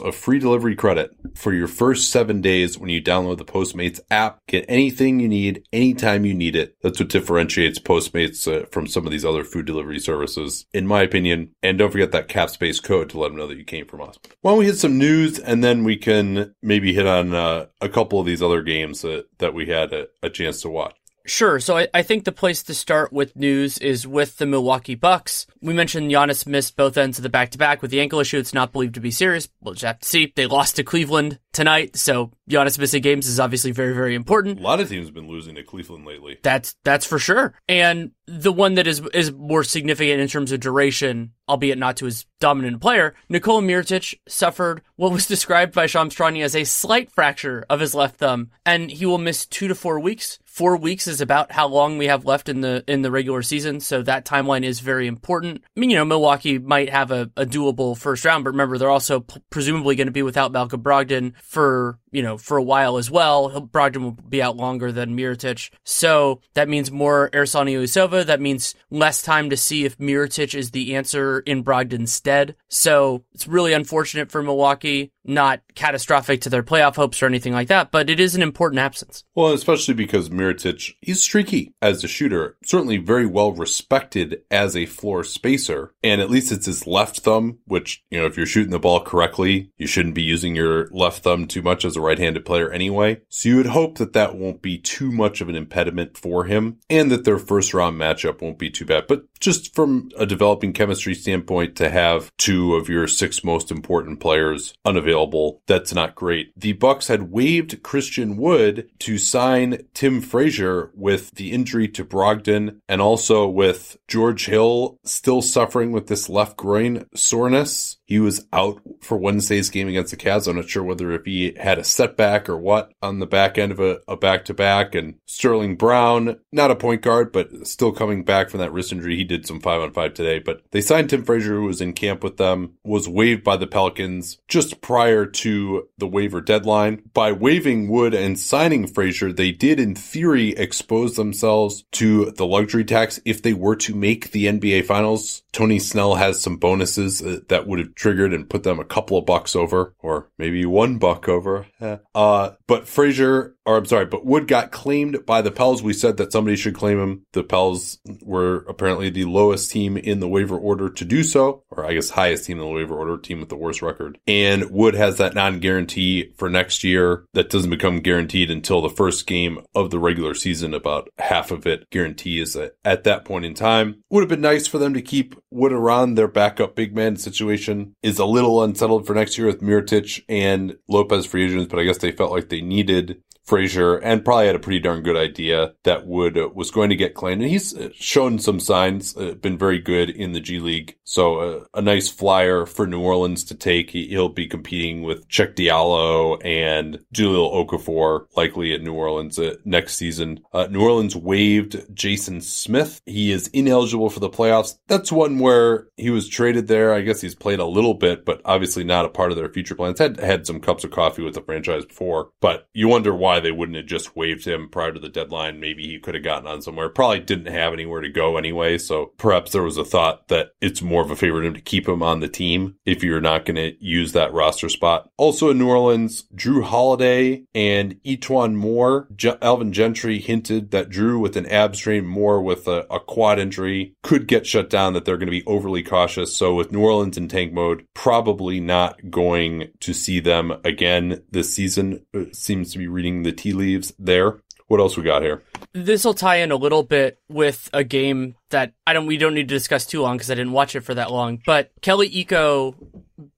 [0.00, 4.00] $100 of free delivery credit for your first seven days when you download the Postmates
[4.10, 4.38] app.
[4.46, 6.76] Get anything you need anytime you need it.
[6.82, 11.02] That's what differentiates Postmates uh, from some of these other food delivery services, in my
[11.02, 11.50] opinion.
[11.62, 14.18] And don't forget that CAPSPACE code to let them know that you came from us.
[14.40, 17.88] Why don't we hit some news and then we can maybe hit on uh, a
[17.88, 20.94] couple of these other games that, that we had a, a chance to watch.
[21.28, 21.60] Sure.
[21.60, 25.46] So I, I, think the place to start with news is with the Milwaukee Bucks.
[25.60, 28.38] We mentioned Giannis missed both ends of the back to back with the ankle issue.
[28.38, 29.48] It's not believed to be serious.
[29.60, 30.32] We'll just have to see.
[30.34, 34.58] They lost to Cleveland tonight, so Giannis missing games is obviously very, very important.
[34.58, 36.38] A lot of teams have been losing to Cleveland lately.
[36.42, 37.54] That's that's for sure.
[37.68, 42.06] And the one that is is more significant in terms of duration, albeit not to
[42.06, 47.10] his dominant player, Nikola Mirotic suffered what was described by Shams Charania as a slight
[47.10, 50.38] fracture of his left thumb, and he will miss two to four weeks.
[50.58, 53.78] Four weeks is about how long we have left in the in the regular season,
[53.78, 55.62] so that timeline is very important.
[55.76, 58.90] I mean, you know, Milwaukee might have a, a doable first round, but remember they're
[58.90, 62.96] also p- presumably going to be without Malcolm Brogdon for you know, for a while
[62.96, 63.50] as well.
[63.72, 65.70] Brogdon will be out longer than Mirotic.
[65.84, 68.26] So that means more Ersan Ilyasova.
[68.26, 72.56] That means less time to see if Mirotic is the answer in Brogdon's stead.
[72.68, 75.12] So it's really unfortunate for Milwaukee.
[75.24, 78.80] Not catastrophic to their playoff hopes or anything like that, but it is an important
[78.80, 79.24] absence.
[79.34, 84.86] Well, especially because Mirotic, he's streaky as a shooter, certainly very well respected as a
[84.86, 85.92] floor spacer.
[86.02, 89.00] And at least it's his left thumb, which, you know, if you're shooting the ball
[89.00, 93.20] correctly, you shouldn't be using your left thumb too much as a right-handed player anyway.
[93.28, 96.78] So you would hope that that won't be too much of an impediment for him
[96.88, 99.06] and that their first round matchup won't be too bad.
[99.06, 104.20] But just from a developing chemistry standpoint to have two of your six most important
[104.20, 106.52] players unavailable, that's not great.
[106.56, 112.80] The Bucks had waived Christian Wood to sign Tim Frazier with the injury to Brogdon
[112.88, 117.97] and also with George Hill still suffering with this left groin soreness.
[118.08, 120.48] He was out for Wednesday's game against the Cavs.
[120.48, 123.70] I'm not sure whether if he had a setback or what on the back end
[123.70, 124.94] of a back to back.
[124.94, 129.16] And Sterling Brown, not a point guard, but still coming back from that wrist injury.
[129.16, 131.92] He did some five on five today, but they signed Tim Frazier, who was in
[131.92, 137.02] camp with them, was waived by the Pelicans just prior to the waiver deadline.
[137.12, 142.86] By waiving Wood and signing Frazier, they did in theory expose themselves to the luxury
[142.86, 145.42] tax if they were to make the NBA finals.
[145.52, 149.18] Tony Snell has some bonuses uh, that would have triggered and put them a couple
[149.18, 151.66] of bucks over, or maybe one buck over.
[152.14, 155.82] Uh, but Frazier, or I'm sorry, but Wood got claimed by the Pels.
[155.82, 157.26] We said that somebody should claim him.
[157.32, 161.84] The Pels were apparently the lowest team in the waiver order to do so, or
[161.84, 164.18] I guess highest team in the waiver order, team with the worst record.
[164.26, 169.26] And Wood has that non-guarantee for next year that doesn't become guaranteed until the first
[169.26, 170.72] game of the regular season.
[170.72, 174.02] About half of it guarantees at that point in time.
[174.10, 177.94] Would have been nice for them to keep Wood around their backup big man situation
[178.02, 181.84] is a little unsettled for next year with Mirotic and Lopez free agents, but I
[181.84, 185.74] guess they felt like they needed Frazier and probably had a pretty darn good idea
[185.84, 187.42] that Wood uh, was going to get claimed.
[187.42, 190.96] And he's uh, shown some signs, uh, been very good in the G League.
[191.04, 193.90] So uh, a nice flyer for New Orleans to take.
[193.90, 199.56] He, will be competing with Cheick Diallo and Jahlil Okafor likely at New Orleans uh,
[199.64, 200.40] next season.
[200.52, 203.00] Uh, New Orleans waived Jason Smith.
[203.06, 204.76] He is ineligible for the playoffs.
[204.88, 206.92] That's one where he was traded there.
[206.92, 209.74] I guess he's played a little bit, but obviously not a part of their future
[209.74, 209.98] plans.
[209.98, 213.42] Had had some cups of coffee with the franchise before, but you wonder why why
[213.42, 215.60] they wouldn't have just waived him prior to the deadline.
[215.60, 216.88] Maybe he could have gotten on somewhere.
[216.88, 218.78] Probably didn't have anywhere to go anyway.
[218.78, 222.02] So perhaps there was a thought that it's more of a favor to keep him
[222.02, 225.10] on the team if you're not going to use that roster spot.
[225.16, 229.08] Also in New Orleans, Jrue Holiday and E'Twaun Moore.
[229.40, 233.94] Alvin Gentry hinted that Drew with an ab strain, Moore with a, a quad injury
[234.02, 236.34] could get shut down, that they're going to be overly cautious.
[236.34, 241.54] So with New Orleans in tank mode, probably not going to see them again this
[241.54, 242.04] season.
[242.12, 244.40] It seems to be reading the tea leaves there.
[244.68, 245.42] What else we got here?
[245.72, 249.34] This will tie in a little bit with a game that I don't we don't
[249.34, 251.40] need to discuss too long because I didn't watch it for that long.
[251.44, 252.74] But Kelly Iko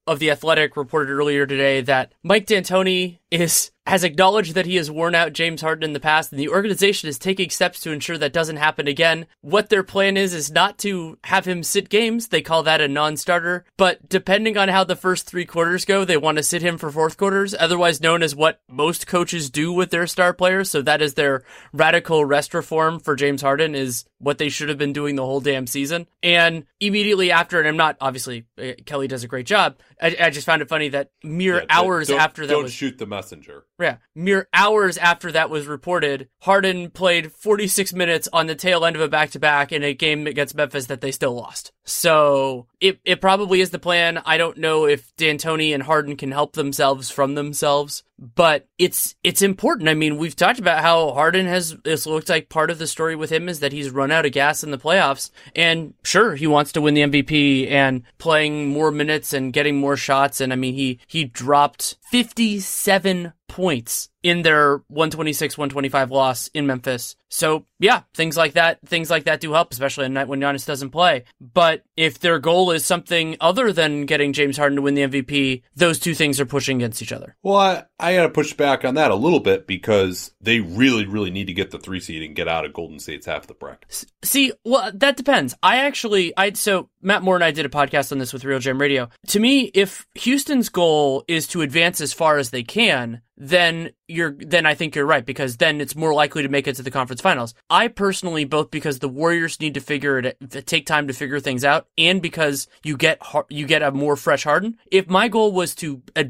[0.07, 4.91] of the Athletic reported earlier today that Mike D'Antoni is has acknowledged that he has
[4.91, 8.17] worn out James Harden in the past, and the organization is taking steps to ensure
[8.17, 9.25] that doesn't happen again.
[9.41, 12.87] What their plan is is not to have him sit games; they call that a
[12.87, 13.65] non-starter.
[13.77, 16.91] But depending on how the first three quarters go, they want to sit him for
[16.91, 20.69] fourth quarters, otherwise known as what most coaches do with their star players.
[20.69, 24.77] So that is their radical rest reform for James Harden is what they should have
[24.77, 26.07] been doing the whole damn season.
[26.23, 29.77] And immediately after, and I'm not obviously uh, Kelly does a great job.
[30.01, 32.73] I, I just found it funny that mere Yeah, hours don't- after that don't was
[32.73, 33.65] shoot the messenger.
[33.79, 38.95] yeah, mere hours after that was reported, Harden played 46 minutes on the tail end
[38.95, 41.71] of a back to back in a game against Memphis that they still lost.
[41.83, 44.21] So it it probably is the plan.
[44.25, 49.41] I don't know if D'Antoni and Harden can help themselves from themselves, but it's it's
[49.41, 49.89] important.
[49.89, 53.15] I mean, we've talked about how Harden has it's looked like part of the story
[53.15, 56.45] with him is that he's run out of gas in the playoffs, and sure he
[56.45, 60.39] wants to win the MVP and playing more minutes and getting more shots.
[60.39, 67.15] And I mean, he he dropped 57 points in their 126 125 loss in Memphis.
[67.27, 70.65] So, yeah, things like that, things like that do help, especially at night when Giannis
[70.65, 71.23] doesn't play.
[71.39, 75.63] But if their goal is something other than getting James Harden to win the MVP,
[75.75, 77.35] those two things are pushing against each other.
[77.43, 81.05] Well, I, I got to push back on that a little bit because they really,
[81.05, 83.47] really need to get the three seed and get out of Golden State's half of
[83.47, 84.05] the bracket.
[84.23, 85.55] See, well, that depends.
[85.63, 88.79] I actually, I so Matt Moore and I did a podcast on this with RealGM
[88.79, 89.09] Radio.
[89.27, 94.35] To me, if Houston's goal is to advance as far as they can, then you're
[94.37, 96.91] then I think you're right because then it's more likely to make it to the
[96.91, 97.55] conference finals.
[97.71, 101.65] I personally both because the Warriors need to figure it take time to figure things
[101.65, 103.19] out and because you get
[103.49, 104.77] you get a more fresh Harden.
[104.91, 106.25] If my goal was to uh,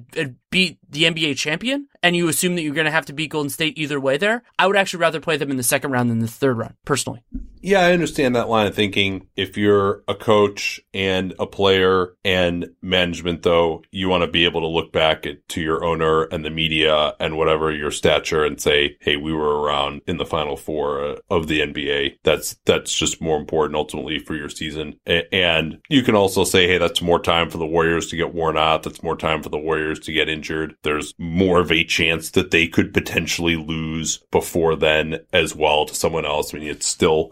[0.51, 3.49] beat the NBA champion and you assume that you're going to have to beat Golden
[3.49, 6.19] State either way there, I would actually rather play them in the second round than
[6.19, 7.23] the third round personally.
[7.63, 9.27] Yeah, I understand that line of thinking.
[9.35, 14.61] If you're a coach and a player and management, though, you want to be able
[14.61, 18.59] to look back at, to your owner and the media and whatever your stature and
[18.59, 22.93] say, "Hey, we were around in the final four uh, of the NBA." That's that's
[22.93, 24.95] just more important ultimately for your season.
[25.05, 28.57] And you can also say, "Hey, that's more time for the Warriors to get worn
[28.57, 28.83] out.
[28.83, 30.75] That's more time for the Warriors to get injured.
[30.81, 35.93] There's more of a chance that they could potentially lose before then as well to
[35.93, 37.29] someone else." I mean, it's still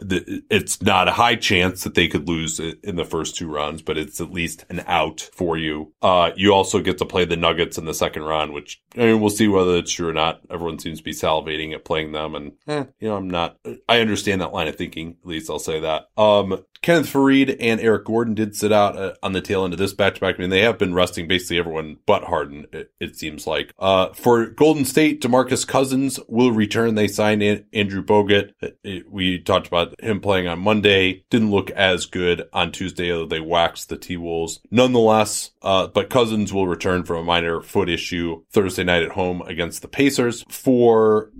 [0.50, 3.98] it's not a high chance that they could lose in the first two rounds, but
[3.98, 5.94] it's at least an out for you.
[6.02, 9.20] Uh, you also get to play the Nuggets in the second round, which I mean,
[9.20, 10.42] we'll see whether it's true or not.
[10.50, 13.58] Everyone seems to be salivating at playing them, and eh, you know, I'm not.
[13.88, 15.18] I understand that line of thinking.
[15.22, 16.08] At least I'll say that.
[16.18, 19.80] Um, Kenneth Faried and Eric Gordon did sit out uh, on the tail end of
[19.80, 20.22] this to back.
[20.22, 22.68] I mean, they have been resting basically everyone but Harden.
[22.72, 23.74] It, it seems like.
[23.78, 26.96] Uh, for Golden State, Demarcus Cousins will return.
[26.96, 27.44] They signed
[27.74, 28.52] Andrew Bogut.
[28.62, 31.24] It- it- we talked about him playing on Monday.
[31.30, 34.60] Didn't look as good on Tuesday, although they waxed the T Wolves.
[34.72, 39.41] Nonetheless, uh, but Cousins will return from a minor foot issue Thursday night at home
[39.43, 40.43] against the Pacers.
[40.49, 41.32] For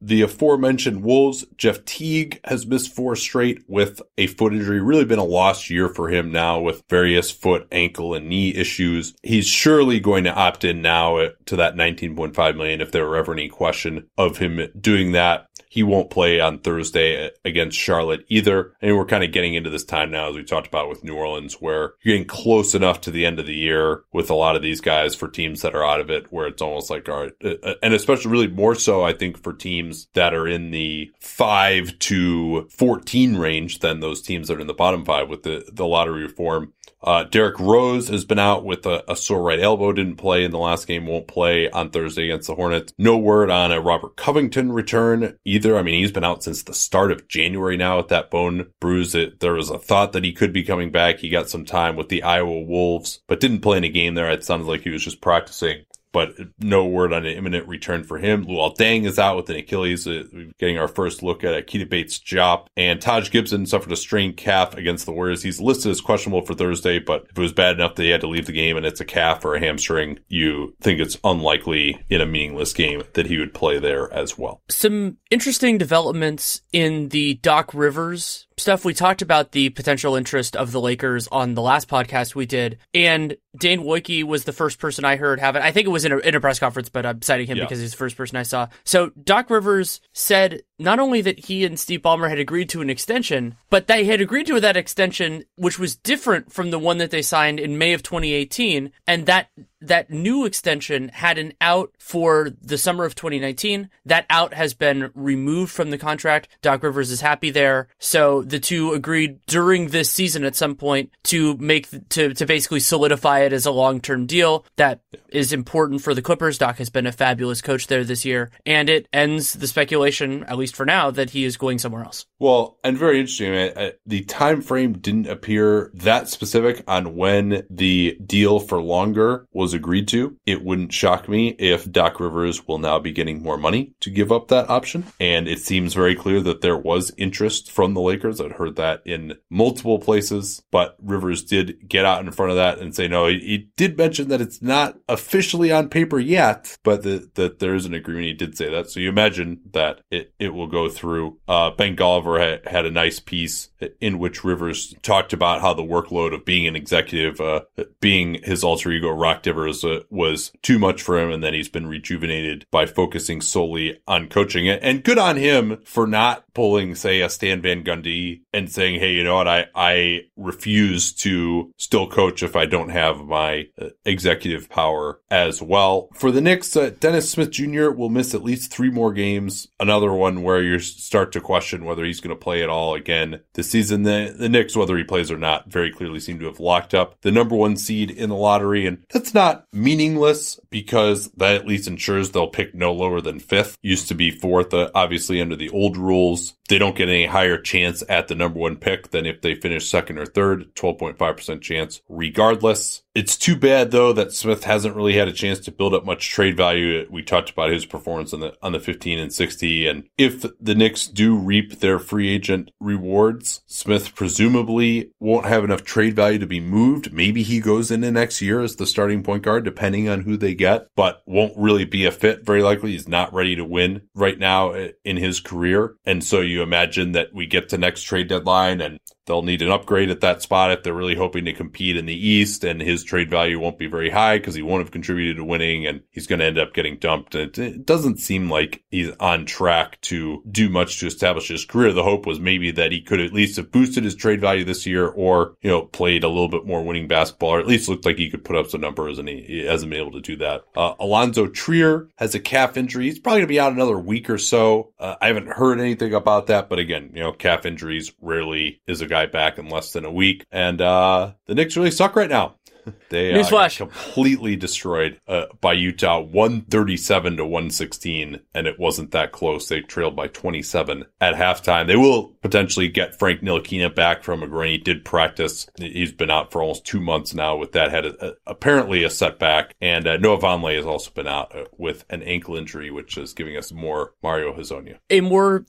[0.00, 4.80] the aforementioned Wolves, Jeff Teague has missed four straight with a foot injury.
[4.80, 9.14] Really been a lost year for him now with various foot, ankle, and knee issues.
[9.22, 13.32] He's surely going to opt in now to that 19.5 million if there were ever
[13.32, 15.48] any question of him doing that.
[15.76, 18.72] He won't play on Thursday against Charlotte either.
[18.80, 21.14] And we're kind of getting into this time now, as we talked about with New
[21.14, 24.56] Orleans, where you're getting close enough to the end of the year with a lot
[24.56, 27.24] of these guys for teams that are out of it, where it's almost like, all
[27.24, 31.12] right, uh, and especially really more so, I think, for teams that are in the
[31.20, 35.68] five to 14 range than those teams that are in the bottom five with the,
[35.70, 36.72] the lottery reform.
[37.02, 40.50] Uh, Derrick Rose has been out with a, a sore right elbow, didn't play in
[40.50, 42.92] the last game, won't play on Thursday against the Hornets.
[42.98, 45.65] No word on a Robert Covington return either.
[45.74, 49.14] I mean, he's been out since the start of January now with that bone bruise.
[49.14, 51.18] It, there was a thought that he could be coming back.
[51.18, 54.30] He got some time with the Iowa Wolves, but didn't play in a game there.
[54.30, 55.84] It sounded like he was just practicing.
[56.16, 58.46] But no word on an imminent return for him.
[58.46, 60.06] Luol Deng is out with an Achilles.
[60.06, 60.24] Uh,
[60.58, 62.68] getting our first look at Keita Bates-Diop.
[62.74, 65.42] And Taj Gibson suffered a strained calf against the Warriors.
[65.42, 68.22] He's listed as questionable for Thursday, but if it was bad enough that he had
[68.22, 72.02] to leave the game and it's a calf or a hamstring, you think it's unlikely
[72.08, 74.62] in a meaningless game that he would play there as well.
[74.70, 78.84] Some interesting developments in the Doc Rivers stuff.
[78.84, 82.78] We talked about the potential interest of the Lakers on the last podcast we did,
[82.94, 85.62] and Dane Wojcicki was the first person I heard have it.
[85.62, 87.64] I think it was in a, in a press conference, but I'm citing him yeah.
[87.64, 88.68] because he's the first person I saw.
[88.84, 92.90] So Doc Rivers said not only that he and Steve Ballmer had agreed to an
[92.90, 97.10] extension, but they had agreed to that extension, which was different from the one that
[97.10, 99.48] they signed in May of 2018, and that
[99.88, 103.90] that new extension had an out for the summer of 2019.
[104.04, 106.48] That out has been removed from the contract.
[106.62, 107.88] Doc Rivers is happy there.
[107.98, 112.80] So the two agreed during this season at some point to make to to basically
[112.80, 116.58] solidify it as a long-term deal that is important for the Clippers.
[116.58, 120.58] Doc has been a fabulous coach there this year, and it ends the speculation at
[120.58, 122.26] least for now that he is going somewhere else.
[122.38, 123.96] Well, and very interesting.
[124.06, 130.08] the time frame didn't appear that specific on when the deal for longer was agreed
[130.08, 130.36] to.
[130.44, 134.32] It wouldn't shock me if Doc Rivers will now be getting more money to give
[134.32, 135.04] up that option.
[135.20, 138.40] And it seems very clear that there was interest from the Lakers.
[138.40, 142.78] I'd heard that in multiple places, but Rivers did get out in front of that
[142.78, 147.02] and say, no, he, he did mention that it's not officially on paper yet, but
[147.02, 148.26] that, there is an agreement.
[148.26, 148.90] He did say that.
[148.90, 151.38] So you imagine that it, it will go through.
[151.46, 153.68] Uh, Ben Golliver had, had a nice piece
[154.00, 157.62] in which Rivers talked about how the workload of being an executive, uh,
[158.00, 161.30] being his alter ego Rock Divers uh, was too much for him.
[161.30, 164.80] And then he's been rejuvenated by focusing solely on coaching it.
[164.82, 169.12] And good on him for not pulling, say, a Stan Van Gundy and saying, Hey,
[169.12, 169.48] you know what?
[169.48, 175.60] I, I refuse to still coach if I don't have my uh, executive power as
[175.60, 176.08] well.
[176.14, 177.90] For the Knicks, uh, Dennis Smith Jr.
[177.90, 179.68] will miss at least three more games.
[179.78, 183.40] Another one where you start to question whether he's going to play at all again
[183.54, 184.02] this season.
[184.02, 187.20] The, the Knicks, whether he plays or not, very clearly seem to have locked up
[187.22, 188.86] the number one seed in the lottery.
[188.86, 193.78] And that's not meaningless because that at least ensures they'll pick no lower than fifth.
[193.82, 197.58] Used to be fourth, uh, obviously under the old rules they don't get any higher
[197.58, 202.00] chance at the number one pick than if they finish second or third, 12.5% chance
[202.08, 203.02] regardless.
[203.14, 206.28] It's too bad though that Smith hasn't really had a chance to build up much
[206.28, 207.06] trade value.
[207.10, 210.74] We talked about his performance on the on the 15 and 60 and if the
[210.74, 216.46] Knicks do reap their free agent rewards, Smith presumably won't have enough trade value to
[216.46, 217.12] be moved.
[217.12, 220.54] Maybe he goes into next year as the starting point guard depending on who they
[220.54, 222.92] get, but won't really be a fit very likely.
[222.92, 225.94] He's not ready to win right now eh, in his career.
[226.04, 229.70] And so you imagine that we get to next trade deadline and they'll need an
[229.70, 233.04] upgrade at that spot if they're really hoping to compete in the East, and his
[233.04, 236.26] trade value won't be very high because he won't have contributed to winning, and he's
[236.26, 237.34] going to end up getting dumped.
[237.34, 241.92] It, it doesn't seem like he's on track to do much to establish his career.
[241.92, 244.86] The hope was maybe that he could at least have boosted his trade value this
[244.86, 248.04] year, or you know, played a little bit more winning basketball, or at least looked
[248.04, 250.36] like he could put up some numbers, and he, he hasn't been able to do
[250.36, 250.64] that.
[250.74, 253.04] Uh, Alonzo Trier has a calf injury.
[253.06, 254.92] He's probably going to be out another week or so.
[254.98, 259.00] Uh, I haven't heard anything about that, but again, you know, calf injuries rarely is
[259.00, 260.44] a guy back in less than a week.
[260.52, 262.56] And uh, the Knicks really suck right now.
[263.08, 263.76] They uh, Newsflash.
[263.78, 269.68] completely destroyed uh, by Utah, 137 to 116, and it wasn't that close.
[269.68, 271.86] They trailed by 27 at halftime.
[271.86, 274.66] They will potentially get Frank Ntilikina back from a.
[274.66, 275.68] He did practice.
[275.78, 277.90] He's been out for almost two months now with that.
[277.90, 279.74] Had a, a, apparently a setback.
[279.80, 283.34] And uh, Noah Vonleh has also been out uh, with an ankle injury, which is
[283.34, 284.98] giving us more Mario Hezonja.
[285.10, 285.64] A more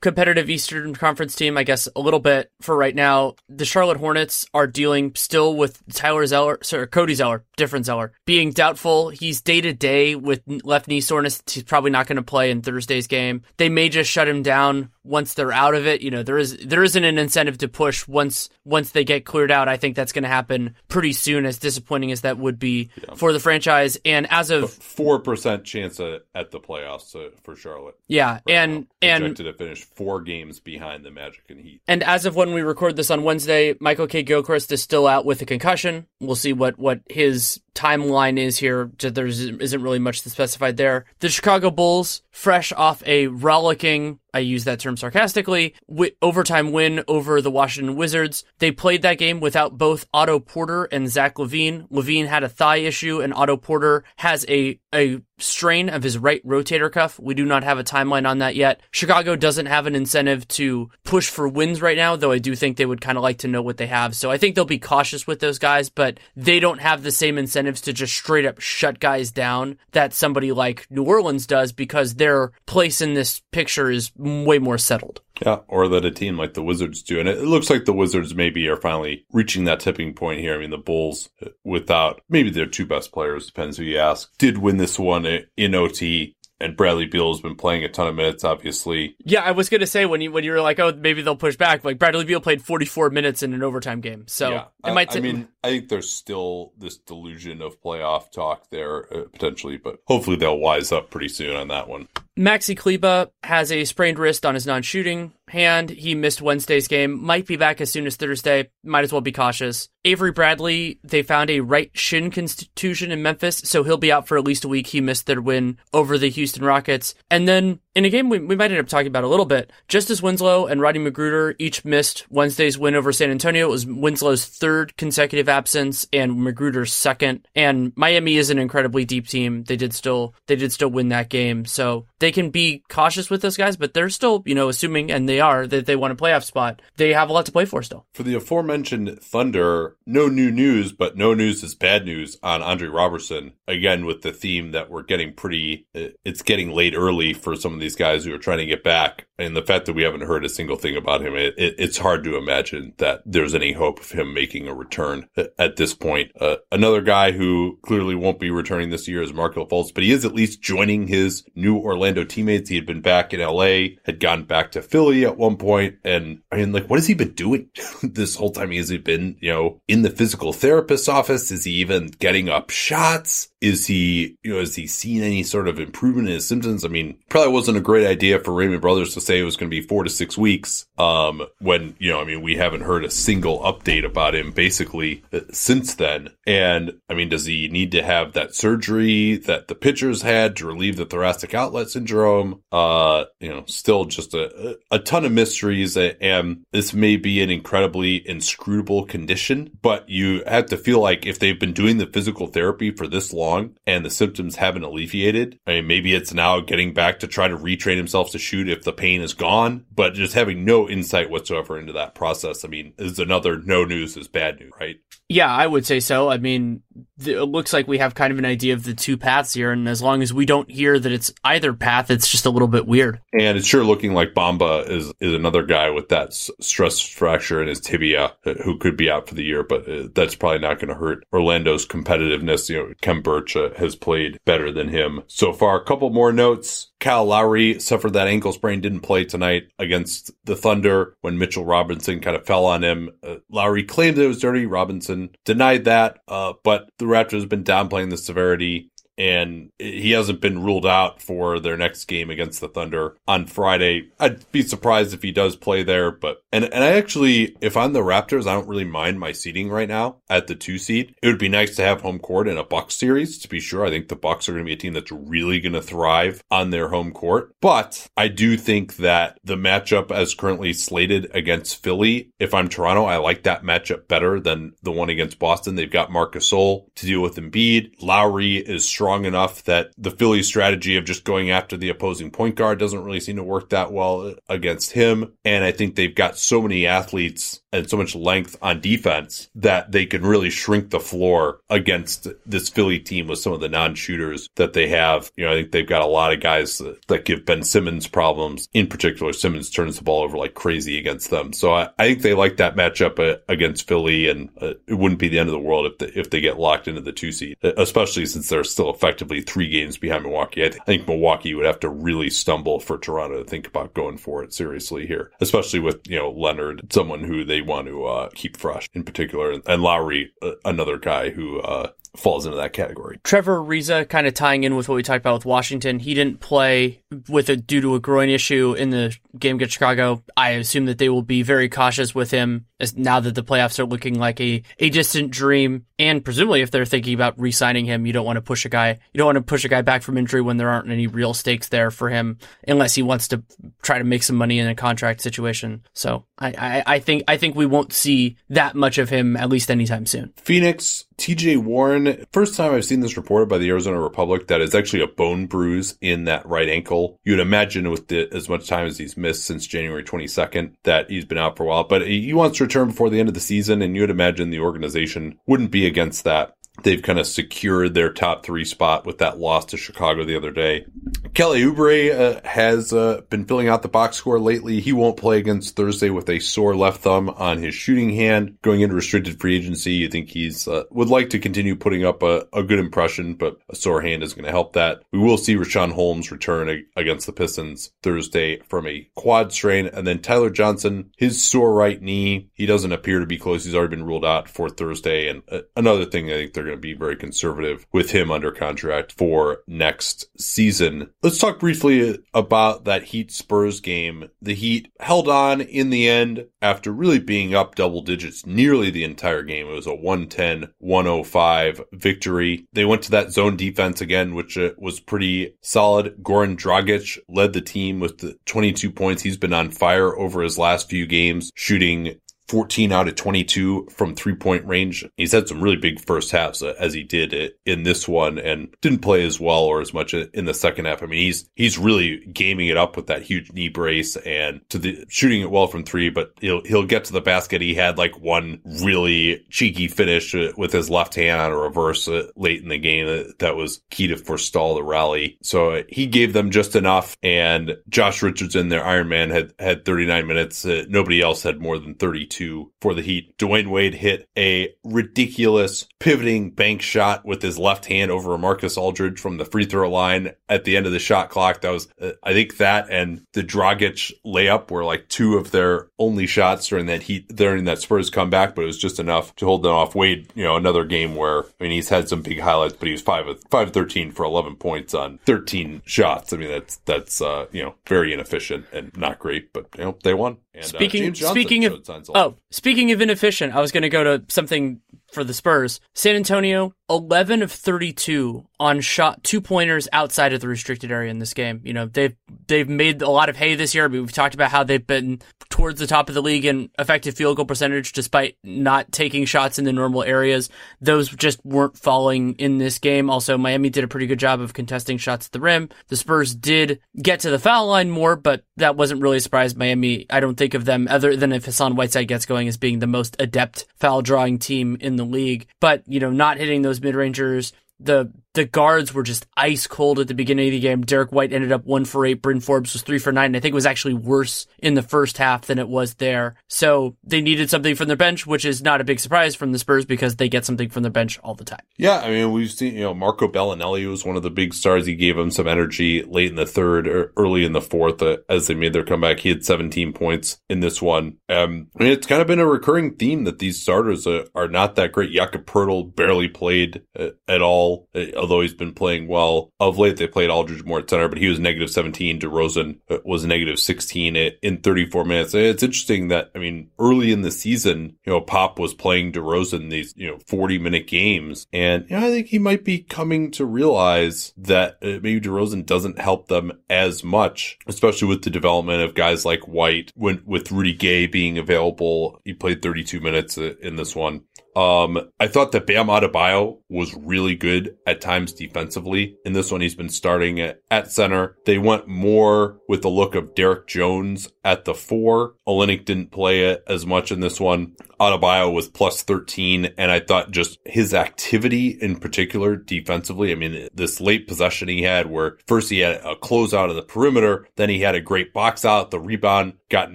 [0.00, 3.34] competitive Eastern Conference team, I guess, a little bit for right now.
[3.48, 8.50] The Charlotte Hornets are dealing still with Tyler Zeller sorry, Cody Zeller, different Zeller, being
[8.50, 9.10] doubtful.
[9.10, 11.42] He's day to day with left knee soreness.
[11.48, 13.42] He's probably not going to play in Thursday's game.
[13.56, 16.02] They may just shut him down once they're out of it.
[16.02, 19.50] You know, there is there isn't an incentive to push once once they get cleared
[19.50, 19.68] out.
[19.68, 21.46] I think that's going to happen pretty soon.
[21.46, 23.14] As disappointing as that would be yeah.
[23.14, 27.96] for the franchise, and as of four percent chance at the playoffs uh, for Charlotte.
[28.06, 31.80] Yeah, right and and to finish four games behind the Magic and Heat.
[31.88, 35.40] And as of when we record this on Wednesday, Michael Kidd-Gilchrist is still out with
[35.42, 36.06] a concussion.
[36.20, 38.90] We'll see what what his timeline is here.
[38.98, 41.04] There isn't really much to specify there.
[41.20, 45.74] The Chicago Bulls, fresh off a rollicking I use that term sarcastically.
[45.88, 48.44] W- overtime win over the Washington Wizards.
[48.58, 51.88] They played that game without both Otto Porter and Zach LaVine.
[51.90, 56.44] LaVine had a thigh issue, and Otto Porter has a a strain of his right
[56.46, 57.18] rotator cuff.
[57.18, 58.80] We do not have a timeline on that yet.
[58.90, 62.76] Chicago doesn't have an incentive to push for wins right now, though I do think
[62.76, 64.16] they would kind of like to know what they have.
[64.16, 67.38] So I think they'll be cautious with those guys, but they don't have the same
[67.38, 72.14] incentives to just straight up shut guys down that somebody like New Orleans does because
[72.14, 75.20] their place in this picture is way more settled.
[75.40, 77.20] Yeah, or that a team like the Wizards do.
[77.20, 80.54] And it looks like the Wizards maybe are finally reaching that tipping point here.
[80.54, 84.36] I mean, the Bulls, uh, without maybe their two best players, depends who you ask,
[84.38, 88.08] did win this one uh, in OT and Bradley Beal has been playing a ton
[88.08, 89.16] of minutes, obviously.
[89.24, 91.56] Yeah, I was gonna say when you when you were like, oh, maybe they'll push
[91.56, 91.84] back.
[91.84, 95.10] Like Bradley Beal played 44 minutes in an overtime game, so yeah, it might.
[95.10, 99.76] T- I mean, I think there's still this delusion of playoff talk there uh, potentially,
[99.76, 102.08] but hopefully they'll wise up pretty soon on that one.
[102.38, 105.90] Maxi Kleber has a sprained wrist on his non-shooting hand.
[105.90, 107.22] He missed Wednesday's game.
[107.24, 108.70] Might be back as soon as Thursday.
[108.84, 109.88] Might as well be cautious.
[110.04, 114.38] Avery Bradley, they found a right shin contusion in Memphis, so he'll be out for
[114.38, 114.88] at least a week.
[114.88, 117.14] He missed their win over the Houston Rockets.
[117.30, 119.72] And then in a game we, we might end up talking about a little bit,
[119.88, 123.66] Justice Winslow and Roddy McGruder each missed Wednesday's win over San Antonio.
[123.66, 127.48] It was Winslow's third consecutive absence and McGruder's second.
[127.56, 129.64] And Miami is an incredibly deep team.
[129.64, 131.64] They did still they did still win that game.
[131.64, 135.28] So they can be cautious with those guys, but they're still, you know, assuming and
[135.28, 136.80] they are that they want a playoff spot.
[136.96, 138.06] They have a lot to play for still.
[138.14, 142.86] For the aforementioned Thunder, no new news, but no news is bad news on Andre
[142.86, 143.54] Roberson.
[143.66, 147.74] Again, with the theme that we're getting pretty, uh, it's getting late early for some
[147.74, 149.27] of these guys who are trying to get back.
[149.38, 151.98] And the fact that we haven't heard a single thing about him, it, it, it's
[151.98, 155.28] hard to imagine that there's any hope of him making a return
[155.58, 156.32] at this point.
[156.40, 160.10] Uh, another guy who clearly won't be returning this year is Markelle Fultz, but he
[160.10, 162.68] is at least joining his new Orlando teammates.
[162.68, 166.40] He had been back in LA, had gone back to Philly at one point, and
[166.50, 167.68] I mean, like, what has he been doing
[168.02, 168.72] this whole time?
[168.72, 171.50] Has he been, you know, in the physical therapist's office?
[171.50, 173.48] Is he even getting up shots?
[173.60, 176.84] Is he, you know, has he seen any sort of improvement in his symptoms?
[176.84, 179.70] I mean, probably wasn't a great idea for Raymond Brothers to say it was going
[179.70, 180.86] to be four to six weeks.
[180.96, 185.22] Um, when, you know, I mean, we haven't heard a single update about him basically
[185.32, 186.30] uh, since then.
[186.46, 190.66] And I mean, does he need to have that surgery that the pitchers had to
[190.66, 192.62] relieve the thoracic outlet syndrome?
[192.72, 195.96] Uh, you know, still just a, a ton of mysteries.
[195.96, 201.38] And this may be an incredibly inscrutable condition, but you have to feel like if
[201.38, 205.74] they've been doing the physical therapy for this long and the symptoms haven't alleviated, I
[205.74, 208.92] mean, maybe it's now getting back to try to retrain himself to shoot if the
[208.92, 212.64] pain is gone, but just having no insight whatsoever into that process.
[212.64, 214.96] I mean, is another no news is bad news, right?
[215.28, 216.30] Yeah, I would say so.
[216.30, 216.82] I mean,
[217.24, 219.86] it looks like we have kind of an idea of the two paths here, and
[219.86, 222.86] as long as we don't hear that it's either path, it's just a little bit
[222.86, 223.20] weird.
[223.38, 227.68] And it's sure looking like Bamba is is another guy with that stress fracture in
[227.68, 230.78] his tibia uh, who could be out for the year, but uh, that's probably not
[230.78, 232.70] going to hurt Orlando's competitiveness.
[232.70, 235.78] You know, Khem Birch uh, has played better than him so far.
[235.78, 236.87] A couple more notes.
[237.00, 242.20] Kyle Lowry suffered that ankle sprain, didn't play tonight against the Thunder when Mitchell Robinson
[242.20, 243.10] kind of fell on him.
[243.22, 244.66] Uh, Lowry claimed it was dirty.
[244.66, 250.40] Robinson denied that, uh, but the Raptors have been downplaying the severity and he hasn't
[250.40, 254.08] been ruled out for their next game against the Thunder on Friday.
[254.18, 257.92] I'd be surprised if he does play there, but and and I actually, if I'm
[257.92, 261.14] the Raptors, I don't really mind my seating right now at the two seed.
[261.22, 263.86] It would be nice to have home court in a Bucks series to be sure.
[263.86, 266.42] I think the Bucks are going to be a team that's really going to thrive
[266.50, 271.82] on their home court, but I do think that the matchup as currently slated against
[271.82, 275.74] Philly, if I'm Toronto, I like that matchup better than the one against Boston.
[275.74, 277.94] They've got Marcus Gasol to deal with Embiid.
[278.00, 282.30] Lowry is strong strong enough that the Phillies strategy of just going after the opposing
[282.30, 285.32] point guard doesn't really seem to work that well against him.
[285.46, 289.92] And I think they've got so many athletes and so much length on defense that
[289.92, 294.48] they can really shrink the floor against this Philly team with some of the non-shooters
[294.56, 295.30] that they have.
[295.36, 298.68] You know, I think they've got a lot of guys that give Ben Simmons problems.
[298.72, 301.52] In particular, Simmons turns the ball over like crazy against them.
[301.52, 305.20] So I, I think they like that matchup uh, against Philly, and uh, it wouldn't
[305.20, 307.32] be the end of the world if they, if they get locked into the two
[307.32, 310.64] seed, especially since they're still effectively three games behind Milwaukee.
[310.64, 313.94] I, th- I think Milwaukee would have to really stumble for Toronto to think about
[313.94, 317.88] going for it seriously here, especially with you know Leonard, someone who they they want
[317.88, 319.60] to uh, keep fresh in particular.
[319.66, 323.18] And Lowry, uh, another guy who uh, falls into that category.
[323.24, 326.40] Trevor Ariza, kind of tying in with what we talked about with Washington, he didn't
[326.40, 330.22] play with a due to a groin issue in the game against Chicago.
[330.36, 333.78] I assume that they will be very cautious with him as now that the playoffs
[333.78, 335.84] are looking like a, a distant dream.
[335.98, 338.98] And presumably, if they're thinking about re-signing him, you don't want to push a guy.
[339.12, 341.34] You don't want to push a guy back from injury when there aren't any real
[341.34, 343.42] stakes there for him, unless he wants to
[343.82, 345.82] try to make some money in a contract situation.
[345.92, 349.48] So I, I, I think I think we won't see that much of him at
[349.48, 350.32] least anytime soon.
[350.36, 352.24] Phoenix, TJ Warren.
[352.32, 355.46] First time I've seen this reported by the Arizona Republic that is actually a bone
[355.46, 357.18] bruise in that right ankle.
[357.24, 361.24] You'd imagine with the, as much time as he's missed since January 22nd that he's
[361.24, 363.40] been out for a while, but he wants to return before the end of the
[363.40, 366.54] season, and you'd imagine the organization wouldn't be against that.
[366.82, 370.50] They've kind of secured their top three spot with that loss to Chicago the other
[370.50, 370.86] day.
[371.34, 374.80] Kelly Oubre uh, has uh, been filling out the box score lately.
[374.80, 378.58] He won't play against Thursday with a sore left thumb on his shooting hand.
[378.62, 382.22] Going into restricted free agency, you think he's uh, would like to continue putting up
[382.22, 385.02] a, a good impression, but a sore hand is going to help that.
[385.12, 389.86] We will see Richaun Holmes return a, against the Pistons Thursday from a quad strain,
[389.86, 393.64] and then Tyler Johnson, his sore right knee, he doesn't appear to be close.
[393.64, 396.78] He's already been ruled out for Thursday, and uh, another thing I think they're going
[396.78, 401.10] to be very conservative with him under contract for next season.
[401.22, 404.28] Let's talk briefly about that Heat Spurs game.
[404.40, 409.04] The Heat held on in the end after really being up double digits nearly the
[409.04, 409.66] entire game.
[409.66, 412.66] It was a 110 105 victory.
[412.72, 416.16] They went to that zone defense again, which uh, was pretty solid.
[416.22, 419.22] Goran Dragic led the team with the 22 points.
[419.22, 424.14] He's been on fire over his last few games, shooting 14 out of 22 from
[424.14, 425.04] three point range.
[425.16, 428.74] He's had some really big first halves uh, as he did in this one and
[428.80, 431.02] didn't play as well or as much in the second half.
[431.02, 434.78] I mean, he's, he's really gaming it up with that huge knee brace and to
[434.78, 437.60] the shooting it well from three, but he'll, he'll get to the basket.
[437.60, 442.08] He had like one really cheeky finish uh, with his left hand on a reverse
[442.08, 445.38] uh, late in the game that was key to forestall the rally.
[445.42, 450.26] So he gave them just enough and Josh Richardson, their Iron Man had, had 39
[450.26, 450.64] minutes.
[450.64, 452.37] nobody else had more than 32
[452.80, 453.36] for the Heat.
[453.38, 459.18] Dwyane Wade hit a ridiculous pivoting bank shot with his left hand over Marcus Aldridge
[459.18, 461.60] from the free throw line at the end of the shot clock.
[461.60, 465.88] That was, uh, I think that and the Dragic layup were like two of their
[465.98, 469.46] only shots during that Heat, during that Spurs comeback, but it was just enough to
[469.46, 469.94] hold them off.
[469.94, 472.92] Wade, you know, another game where, I mean, he's had some big highlights, but he
[472.92, 476.32] was 5 of, 5 13 for 11 points on 13 shots.
[476.32, 479.98] I mean, that's, that's, uh, you know, very inefficient and not great, but, you know,
[480.02, 480.38] they won.
[480.58, 484.02] And, uh, speaking, uh, speaking of, oh, speaking of inefficient, I was going to go
[484.04, 484.80] to something
[485.12, 485.80] for the Spurs.
[485.94, 491.18] San Antonio, 11 of 32 on shot two pointers outside of the restricted area in
[491.18, 491.60] this game.
[491.64, 492.16] You know, they've
[492.46, 493.88] they've made a lot of hay this year.
[493.88, 495.20] We've talked about how they've been
[495.50, 499.58] towards the top of the league in effective field goal percentage despite not taking shots
[499.58, 500.48] in the normal areas.
[500.80, 503.10] Those just weren't falling in this game.
[503.10, 505.68] Also, Miami did a pretty good job of contesting shots at the rim.
[505.88, 509.54] The Spurs did get to the foul line more, but that wasn't really a surprise.
[509.54, 512.78] Miami, I don't think of them other than if Hassan Whiteside gets going as being
[512.78, 515.46] the most adept foul drawing team in the league.
[515.60, 519.98] But, you know, not hitting those mid rangers, the the guards were just ice cold
[519.98, 520.82] at the beginning of the game.
[520.82, 522.22] Derrick White ended up one for eight.
[522.22, 523.26] Bryn Forbes was three for nine.
[523.26, 526.36] And I think it was actually worse in the first half than it was there.
[526.46, 529.58] So they needed something from their bench, which is not a big surprise from the
[529.58, 531.62] Spurs because they get something from their bench all the time.
[531.76, 534.86] Yeah, I mean, we've seen, you know, Marco Belinelli was one of the big stars.
[534.86, 538.18] He gave them some energy late in the third or early in the fourth uh,
[538.28, 539.18] as they made their comeback.
[539.18, 541.16] He had 17 points in this one.
[541.28, 544.48] Um, I mean, it's kind of been a recurring theme that these starters uh, are
[544.48, 545.10] not that great.
[545.10, 549.50] Jakob Poeltl barely played uh, at all, uh, although he's been playing well.
[549.58, 552.20] Of late, they played Aldridge more at center, but he was negative 17.
[552.20, 555.34] DeRozan uh, was negative 16 in 34 minutes.
[555.34, 559.70] It's interesting that, I mean, early in the season, you know, Pop was playing DeRozan
[559.70, 561.46] these, you know, 40 minute games.
[561.52, 565.66] And, you know, I think he might be coming to realize that uh, maybe DeRozan
[565.66, 569.92] doesn't help them as much, especially with the development of guys like White.
[569.94, 574.24] When with Rudy Gay being available, he played 32 minutes uh, in this one.
[574.58, 579.16] Um, I thought that Bam Adebayo was really good at times defensively.
[579.24, 580.58] In this one, he's been starting at,
[580.88, 581.36] center.
[581.44, 585.34] They went more with the look of Derrick Jones at the four.
[585.46, 587.74] Olynyk didn't play it as much in this one.
[588.00, 593.32] Adebayo was plus 13, and I thought just his activity in particular defensively.
[593.32, 596.82] I mean, this late possession he had where first he had a closeout of the
[596.82, 599.94] perimeter, then he had a great box out, the rebound got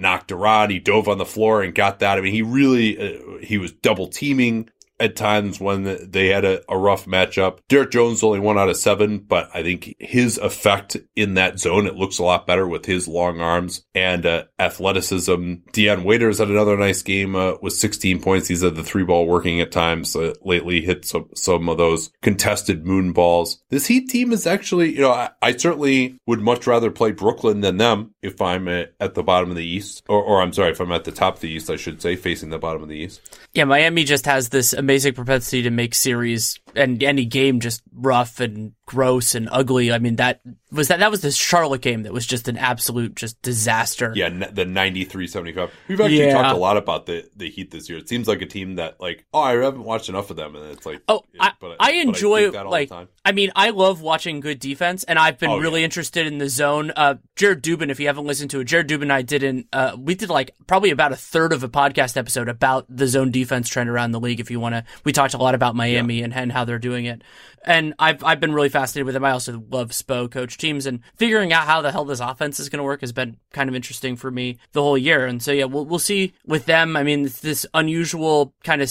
[0.00, 2.18] knocked around, he dove on the floor and got that.
[2.18, 4.68] I mean, he really, uh, he was double teaming
[5.04, 7.58] at times when they had a, a rough matchup.
[7.68, 11.86] Derrick Jones only one out of seven, but I think his effect in that zone,
[11.86, 15.54] it looks a lot better with his long arms and uh, athleticism.
[15.72, 18.48] Dion Waiters had another nice game uh, with 16 points.
[18.48, 22.10] He's had the three ball working at times uh, lately, hit some, some of those
[22.22, 23.62] contested moon balls.
[23.68, 27.60] This Heat team is actually, you know, I, I certainly would much rather play Brooklyn
[27.60, 30.80] than them if I'm at the bottom of the East, or, or I'm sorry, if
[30.80, 32.96] I'm at the top of the East, I should say, facing the bottom of the
[32.96, 33.20] East.
[33.52, 38.40] Yeah, Miami just has this amazing propensity to make series and any game just rough
[38.40, 39.92] and gross and ugly.
[39.92, 43.14] I mean, that was that that was the Charlotte game that was just an absolute
[43.14, 44.12] just disaster.
[44.14, 45.70] Yeah, the 93-75.
[45.88, 46.32] We've actually yeah.
[46.34, 47.98] talked a lot about the the Heat this year.
[47.98, 50.66] It seems like a team that like, oh, I haven't watched enough of them and
[50.66, 52.90] it's like Oh, I, but, I enjoy I like
[53.24, 55.86] I mean, I love watching good defense and I've been oh, really yeah.
[55.86, 56.92] interested in the zone.
[56.94, 59.64] Uh Jared Dubin, if you haven't listened to it, Jared Dubin and I did not
[59.72, 63.30] uh we did like probably about a third of a podcast episode about the zone
[63.30, 64.84] defense trend around the league if you want to.
[65.04, 66.24] We talked a lot about Miami yeah.
[66.24, 67.22] and, and how they're doing it.
[67.64, 69.24] And I've I've been really fascinated with him.
[69.24, 72.68] I also love Spo coach teams and figuring out how the hell this offense is
[72.68, 75.26] going to work has been kind of interesting for me the whole year.
[75.26, 76.96] And so yeah, we'll we'll see with them.
[76.96, 78.90] I mean, this unusual kind of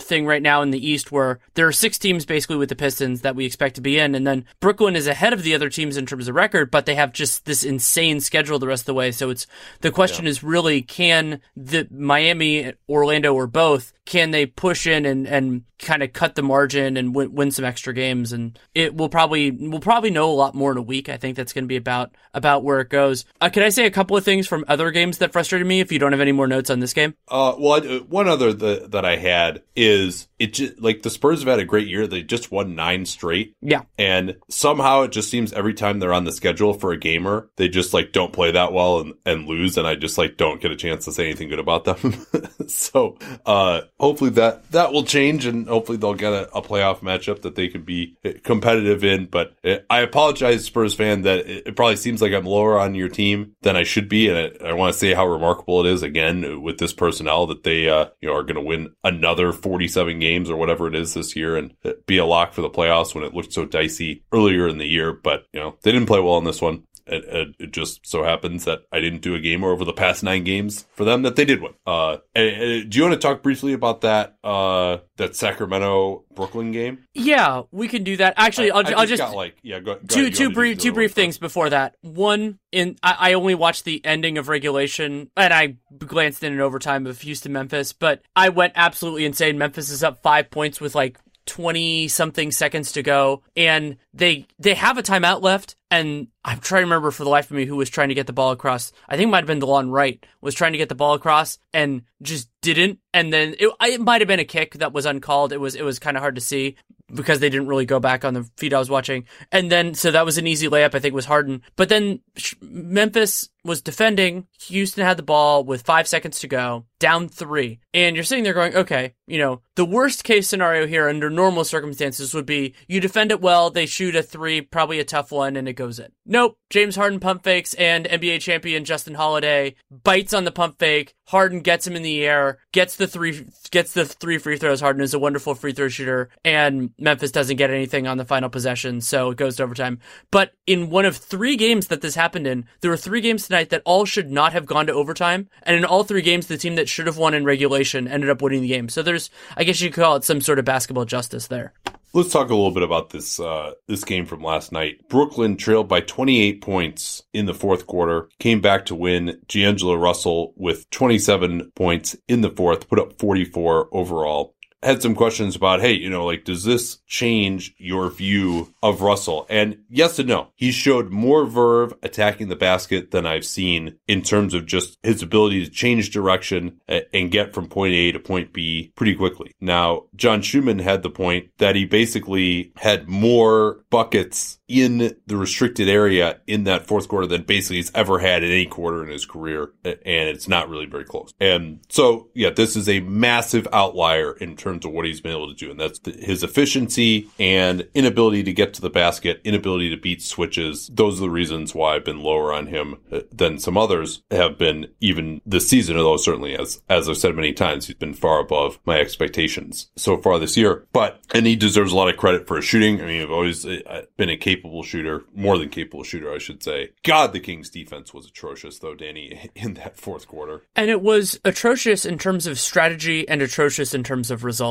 [0.00, 3.20] thing right now in the East where there are six teams basically with the Pistons
[3.20, 4.14] that we expect to be in.
[4.14, 6.94] And then Brooklyn is ahead of the other teams in terms of record, but they
[6.94, 9.12] have just this insane schedule the rest of the way.
[9.12, 9.46] So it's
[9.80, 10.30] the question yeah.
[10.30, 16.02] is really can the Miami, Orlando, or both can they push in and, and kind
[16.02, 18.32] of cut the margin and win, win some extra games?
[18.32, 21.08] And it will probably we'll probably know a lot more in a week.
[21.08, 23.24] I think that's going to be about about where it goes.
[23.40, 25.80] Uh, can I say a couple of things from other games that frustrated me?
[25.80, 28.52] If you don't have any more notes on this game, uh, well, I, one other
[28.52, 32.06] the, that I had is it just like the Spurs have had a great year.
[32.06, 33.56] They just won nine straight.
[33.60, 37.48] Yeah, and somehow it just seems every time they're on the schedule for a gamer,
[37.56, 40.60] they just like don't play that well and, and lose, and I just like don't
[40.60, 42.26] get a chance to say anything good about them.
[42.66, 47.42] so uh hopefully that that will change and hopefully they'll get a, a playoff matchup
[47.42, 49.26] that they could be eh, competitive in.
[49.26, 52.94] But it, I apologize, Spurs fan, that it, it, probably seems like I'm lower on
[52.94, 55.92] your team than I should be, and it, I want to say how remarkable it
[55.92, 59.52] is again with this personnel that they uh, you know are going to win another
[59.52, 62.70] 47 games or whatever it is this year and eh, be a lock for the
[62.70, 65.12] playoffs when it looked so dicey earlier in the year.
[65.12, 66.84] But you know they didn't play well in this one.
[67.12, 70.44] It, it, just so happens that I didn't do a game over the past nine
[70.44, 71.74] games for them that they did win.
[71.86, 77.04] Uh, do you want to talk briefly about that uh, that Sacramento Brooklyn game?
[77.14, 78.34] Yeah, we can do that.
[78.36, 81.12] Actually, I, will I just, just like yeah, go, go two two brief two brief
[81.12, 81.96] things before that.
[82.00, 86.60] One, in I, I only watched the ending of regulation and I glanced in an
[86.60, 89.58] overtime of Houston Memphis, but I went absolutely insane.
[89.58, 94.74] Memphis is up five points with like 20 something seconds to go and they they
[94.74, 97.76] have a timeout left and I'm trying to remember for the life of me who
[97.76, 98.92] was trying to get the ball across.
[99.10, 101.58] I think it might have been DeLon Wright was trying to get the ball across
[101.74, 102.98] and just didn't.
[103.12, 105.52] And then it, it might have been a kick that was uncalled.
[105.52, 106.76] It was it was kind of hard to see
[107.14, 109.26] because they didn't really go back on the feed I was watching.
[109.50, 110.94] And then so that was an easy layup.
[110.94, 111.62] I think was Harden.
[111.76, 112.20] But then
[112.60, 114.46] Memphis was defending.
[114.62, 117.80] Houston had the ball with five seconds to go, down three.
[117.94, 121.64] And you're sitting there going, okay, you know, the worst case scenario here under normal
[121.64, 125.56] circumstances would be you defend it well, they shoot a three, probably a tough one,
[125.56, 126.12] and it goes in.
[126.24, 126.58] Nope.
[126.70, 131.14] James Harden pump fakes and NBA champion Justin Holiday bites on the pump fake.
[131.26, 134.80] Harden gets him in the air, gets the three, gets the three free throws.
[134.80, 138.48] Harden is a wonderful free throw shooter and Memphis doesn't get anything on the final
[138.48, 139.00] possession.
[139.00, 139.98] So it goes to overtime.
[140.30, 143.70] But in one of three games that this happened in, there were three games tonight
[143.70, 145.48] that all should not have gone to overtime.
[145.64, 148.40] And in all three games, the team that should have won in regulation ended up
[148.40, 148.88] winning the game.
[148.88, 151.72] So there's, I guess you could call it some sort of basketball justice there.
[152.14, 155.08] Let's talk a little bit about this uh, this game from last night.
[155.08, 159.40] Brooklyn trailed by 28 points in the fourth quarter, came back to win.
[159.48, 165.56] D'Angelo Russell with 27 points in the fourth, put up 44 overall had some questions
[165.56, 169.46] about, hey, you know, like, does this change your view of Russell?
[169.48, 170.48] And yes and no.
[170.56, 175.22] He showed more verve attacking the basket than I've seen in terms of just his
[175.22, 179.54] ability to change direction uh, and get from point A to point B pretty quickly.
[179.60, 185.88] Now, John Schuhmann had the point that he basically had more buckets in the restricted
[185.88, 189.26] area in that fourth quarter than basically he's ever had in any quarter in his
[189.26, 189.72] career.
[189.84, 191.32] And it's not really very close.
[191.38, 195.48] And so, yeah, this is a massive outlier in terms of what he's been able
[195.48, 195.70] to do.
[195.70, 200.88] And that's his efficiency and inability to get to the basket, inability to beat switches.
[200.88, 204.58] Those are the reasons why I've been lower on him uh, than some others have
[204.58, 205.96] been even this season.
[205.96, 210.16] Although certainly as, as I've said many times, he's been far above my expectations so
[210.16, 213.00] far this year, but, and he deserves a lot of credit for his shooting.
[213.00, 216.62] I mean, I've always uh, been a capable shooter, more than capable shooter, I should
[216.62, 216.90] say.
[217.04, 220.62] God, the Kings defense was atrocious though, Danny, in that fourth quarter.
[220.76, 224.61] And it was atrocious in terms of strategy and atrocious in terms of results.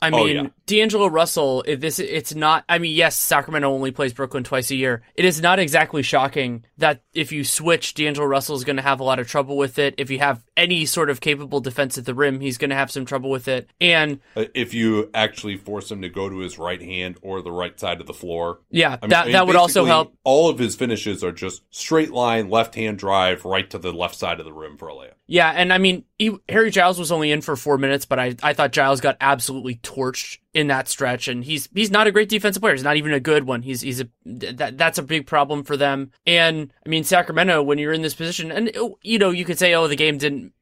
[0.00, 0.46] I Oh, mean, yeah.
[0.66, 5.02] D'Angelo Russell, this it's not I mean, yes, Sacramento only plays Brooklyn twice a year.
[5.14, 8.98] It is not exactly shocking that if you switch, D'Angelo Russell is going to have
[8.98, 9.94] a lot of trouble with it.
[9.98, 12.90] If you have any sort of capable defense at the rim, he's going to have
[12.90, 13.70] some trouble with it.
[13.80, 17.52] And Uh, If you actually force him to go to his right hand or the
[17.52, 20.14] right side of the floor, yeah, I mean- that I mean, that would also help.
[20.24, 24.16] All of his finishes are just straight line, left hand drive, right to the left
[24.16, 25.12] side of the rim for a layup.
[25.28, 28.36] Yeah, and I mean, he, Harry Giles was only in for four minutes, but I,
[28.44, 32.28] I thought Giles got absolutely torched in that stretch, and he's he's not a great
[32.28, 32.74] defensive player.
[32.74, 33.62] He's not even a good one.
[33.62, 36.10] He's he's a that that's a big problem for them.
[36.26, 39.58] And I mean, Sacramento, when you're in this position, and oh, you know, you could
[39.58, 40.52] say, oh, the game didn't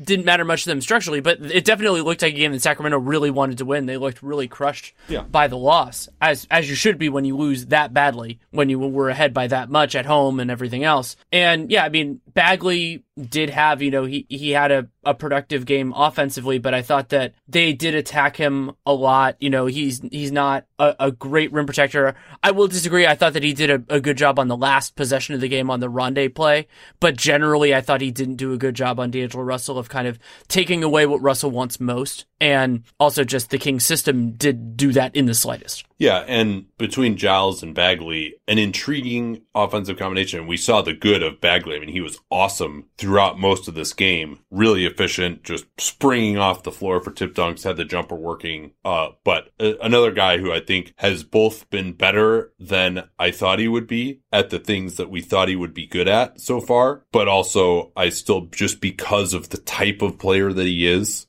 [0.00, 2.98] didn't matter much to them structurally, but it definitely looked like a game that Sacramento
[2.98, 3.86] really wanted to win.
[3.86, 5.22] They looked really crushed Yeah.
[5.22, 8.78] by the loss, as as you should be when you lose that badly, when you
[8.78, 11.16] were ahead by that much at home and everything else.
[11.32, 15.66] And yeah, I mean, Bagley did have, you know, he he had a, a productive
[15.66, 19.29] game offensively, but I thought that they did attack him a lot.
[19.38, 22.14] You know, he's he's not a, a great rim protector.
[22.42, 23.06] I will disagree.
[23.06, 25.48] I thought that he did a, a good job on the last possession of the
[25.48, 26.66] game on the Rondae play,
[26.98, 30.08] but generally I thought he didn't do a good job on D'Angelo Russell of kind
[30.08, 30.18] of
[30.48, 32.26] taking away what Russell wants most.
[32.42, 35.84] And also just the Kings system did do that in the slightest.
[35.98, 40.46] Yeah, and between Giles and Bagley, an intriguing offensive combination.
[40.46, 41.76] We saw the good of Bagley.
[41.76, 44.38] I mean, he was awesome throughout most of this game.
[44.50, 48.72] Really efficient, just springing off the floor for tip dunks, had the jumper working.
[48.82, 53.58] Uh, but uh, another guy who I think has both been better than I thought
[53.58, 56.60] he would be at the things that we thought he would be good at so
[56.60, 61.26] far, but also I still, just because of the type of player that he is,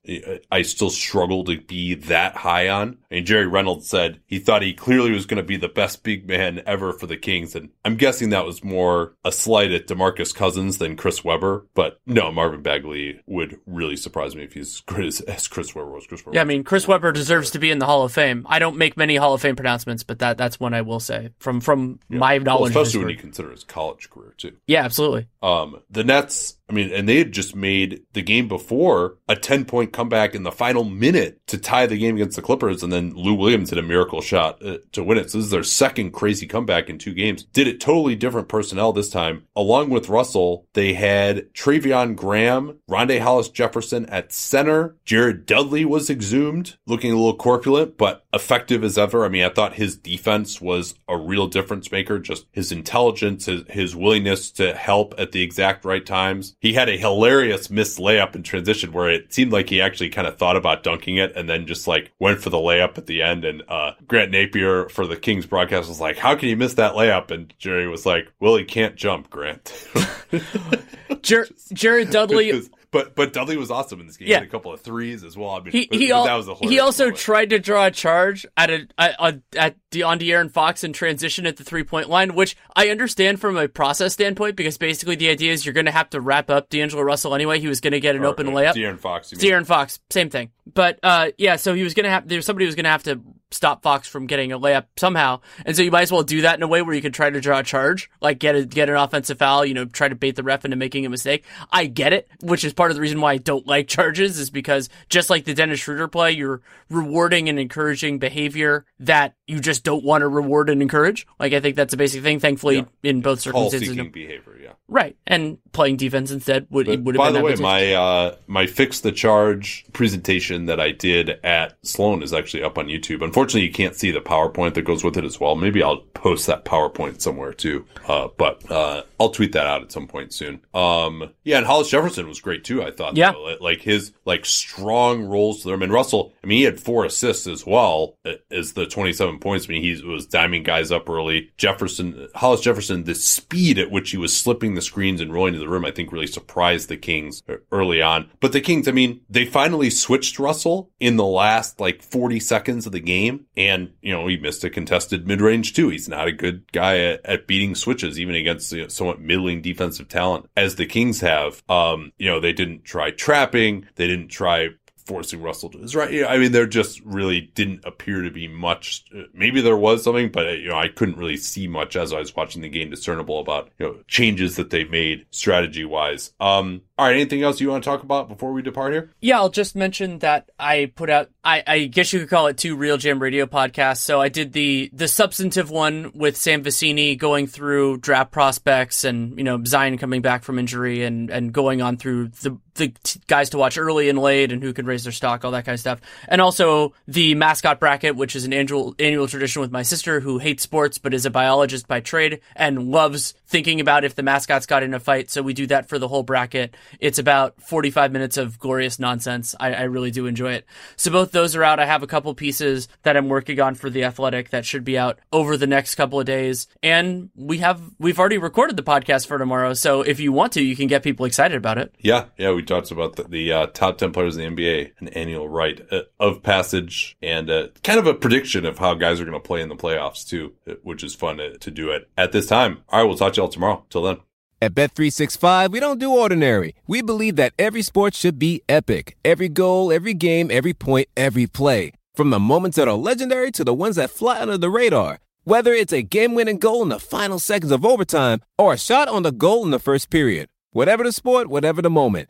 [0.52, 2.98] I still struggle to be that high on.
[3.12, 6.28] Mean, Jerry Reynolds said he thought he clearly was going to be the best big
[6.28, 7.56] man ever for the Kings.
[7.56, 11.68] And I'm guessing that was more a slight at DeMarcus Cousins than Chris Webber.
[11.74, 15.92] But no, Marvin Bagley would really surprise me if he's as good as Chris Webber
[15.92, 16.08] was.
[16.08, 16.36] Chris Webber.
[16.36, 18.46] Yeah, I mean, Chris Webber deserves to be in the Hall of Fame.
[18.50, 21.30] I don't make many Hall of Fame pronouncements, but that that's one I will say
[21.40, 22.72] from from my knowledge.
[22.72, 24.56] of his especially when you consider his college career too.
[24.68, 25.28] yeah, absolutely.
[25.42, 29.66] Um, the Nets, I mean, and they had just made the game before a 10
[29.66, 32.84] point comeback in the final minute to tie the game against the Clippers.
[32.84, 35.32] And then Lou Williams hit a miracle shot uh, to win it.
[35.32, 37.44] So this is their second crazy comeback in two games.
[37.44, 39.48] Did it totally different personnel this time.
[39.56, 44.96] Along with Russell, they had Treveon Graham, Rondae Hollis Jefferson at center.
[45.04, 49.26] Jared Dudley was exhumed, looking a little corpulent, but effective as ever.
[49.26, 52.20] I mean, I thought his defense was a real difference maker.
[52.20, 56.56] Just his intelligence, his, his willingness to help at the exact right times.
[56.60, 60.28] He had a hilarious missed layup in transition where it seemed like he actually kind
[60.28, 63.22] of thought about dunking it and then just like went for the layup at the
[63.22, 63.46] end.
[63.46, 66.94] And uh, Grant Napear for the Kings broadcast was like, "How can you miss that
[66.94, 69.88] layup?" And Jerry was like, "Well, he can't jump, Grant."
[71.22, 72.70] Jer- Jared Dudley.
[72.92, 74.28] but but Dudley was awesome in this game.
[74.28, 74.36] Yeah.
[74.38, 75.52] He had a couple of threes as well.
[75.52, 77.20] I mean, He but- he, but that was a he also moment.
[77.20, 81.46] tried to draw a charge at a at, at the on De'Aaron Fox in transition
[81.46, 85.30] at the three point line, which I understand from a process standpoint because basically the
[85.30, 87.60] idea is you're going to have to wrap up D'Angelo Russell anyway.
[87.60, 88.74] He was going to get an Or, open uh, layup.
[88.76, 89.32] De'Aaron Fox.
[89.32, 89.52] you mean.
[89.52, 90.52] De'Aaron Fox, same thing.
[90.74, 93.20] But uh, yeah, so he was gonna have there's somebody who was gonna have to
[93.52, 96.56] stop Fox from getting a layup somehow, and so you might as well do that
[96.56, 98.90] in a way where you can try to draw a charge, like get a, get
[98.90, 101.46] an offensive foul, you know, try to bait the ref into making a mistake.
[101.72, 104.50] I get it, which is part of the reason why I don't like charges, is
[104.50, 109.84] because just like the Dennis Schroeder play, you're rewarding and encouraging behavior that you just
[109.84, 111.28] don't want to reward and encourage.
[111.40, 112.40] Like I think that's a basic thing.
[112.40, 112.84] Thankfully, Yeah.
[113.04, 114.58] in both circumstances, seeking behavior.
[114.62, 114.74] Yeah.
[114.88, 118.36] right, and playing defense instead would But would have by been the way, my uh,
[118.48, 123.22] my fix the charge presentation that I did at Sloan is actually up on YouTube.
[123.24, 125.56] Unfortunately, you can't see the PowerPoint that goes with it as well.
[125.56, 127.86] Maybe I'll post that PowerPoint somewhere too.
[128.08, 130.62] Uh, but uh, I'll tweet that out at some point soon.
[130.74, 132.84] Um, yeah, and Hollis Jefferson was great too.
[132.84, 133.18] I thought.
[133.18, 133.32] Yeah.
[133.34, 133.58] though.
[133.60, 135.82] like his like strong roles to them.
[135.82, 139.40] And Russell, I mean, he had four assists as well uh, as the twenty seven
[139.42, 139.68] points.
[139.68, 141.52] I mean, he was diming guys up early.
[141.58, 145.60] Jefferson, Hollis Jefferson, the speed at which he was slipping the screens and rolling to
[145.60, 148.30] the rim, I think really surprised the Kings early on.
[148.40, 152.86] But the Kings, I mean, they finally switched Russell in the last like 40 seconds
[152.86, 153.46] of the game.
[153.58, 155.90] And, you know, he missed a contested mid range too.
[155.90, 159.62] He's not a good guy at, at beating switches, even against you know, somewhat middling
[159.62, 161.64] defensive talent as the Kings have.
[161.70, 163.88] Um, you know, they didn't try trapping.
[163.96, 164.70] They didn't try
[165.12, 166.24] forcing Russell to his right.
[166.26, 169.04] I mean, there just really didn't appear to be much.
[169.14, 172.14] uh, Maybe there was something, but uh, you know, I couldn't really see much as
[172.14, 176.32] I was watching the game discernible about you know changes that they made strategy wise.
[176.40, 179.12] Um, all right, anything else you want to talk about before we depart here?
[179.20, 182.58] Yeah, I'll just mention that I put out I, I guess you could call it
[182.58, 184.02] two RealGM Radio podcasts.
[184.02, 189.38] So I did the the substantive one with Sam Vecenie going through draft prospects and,
[189.38, 192.94] you know, Zion coming back from injury and, and going on through the the
[193.28, 195.66] guys to watch early and late and who could raise raise their stock, all that
[195.66, 196.00] kind of stuff.
[196.28, 200.38] And also the mascot bracket, which is an annual annual tradition with my sister who
[200.38, 204.66] hates sports but is a biologist by trade and loves thinking about if the mascots
[204.66, 205.30] got in a fight.
[205.30, 206.76] So we do that for the whole bracket.
[207.00, 209.56] It's about 45 minutes of glorious nonsense.
[209.60, 210.66] I, I really do enjoy it.
[210.96, 211.80] So both those are out.
[211.80, 214.98] I have a couple pieces that I'm working on for the athletic that should be
[214.98, 216.68] out over the next couple of days.
[216.84, 219.74] And we have, we've already recorded the podcast for tomorrow.
[219.74, 221.94] So if you want to, you can get people excited about it.
[222.00, 222.26] Yeah.
[222.38, 222.54] Yeah.
[222.54, 225.82] We talked about the, the uh, top 10 players in the NBA, an annual rite
[225.92, 229.48] uh, of passage and uh, kind of a prediction of how guys are going to
[229.48, 232.48] play in the playoffs too, uh, which is fun to, to do it at this
[232.48, 232.84] time.
[232.90, 233.08] All right.
[233.08, 233.86] We'll talk to y'all tomorrow.
[233.90, 234.18] Till then.
[234.64, 236.76] At Bet365, we don't do ordinary.
[236.86, 239.18] We believe that every sport should be epic.
[239.26, 241.94] Every goal, every game, every point, every play.
[242.14, 245.20] From the moments that are legendary to the ones that fly under the radar.
[245.46, 249.24] Whether it's a game-winning goal in the final seconds of overtime or a shot on
[249.24, 250.48] the goal in the first period.
[250.74, 252.30] Whatever the sport, whatever the moment.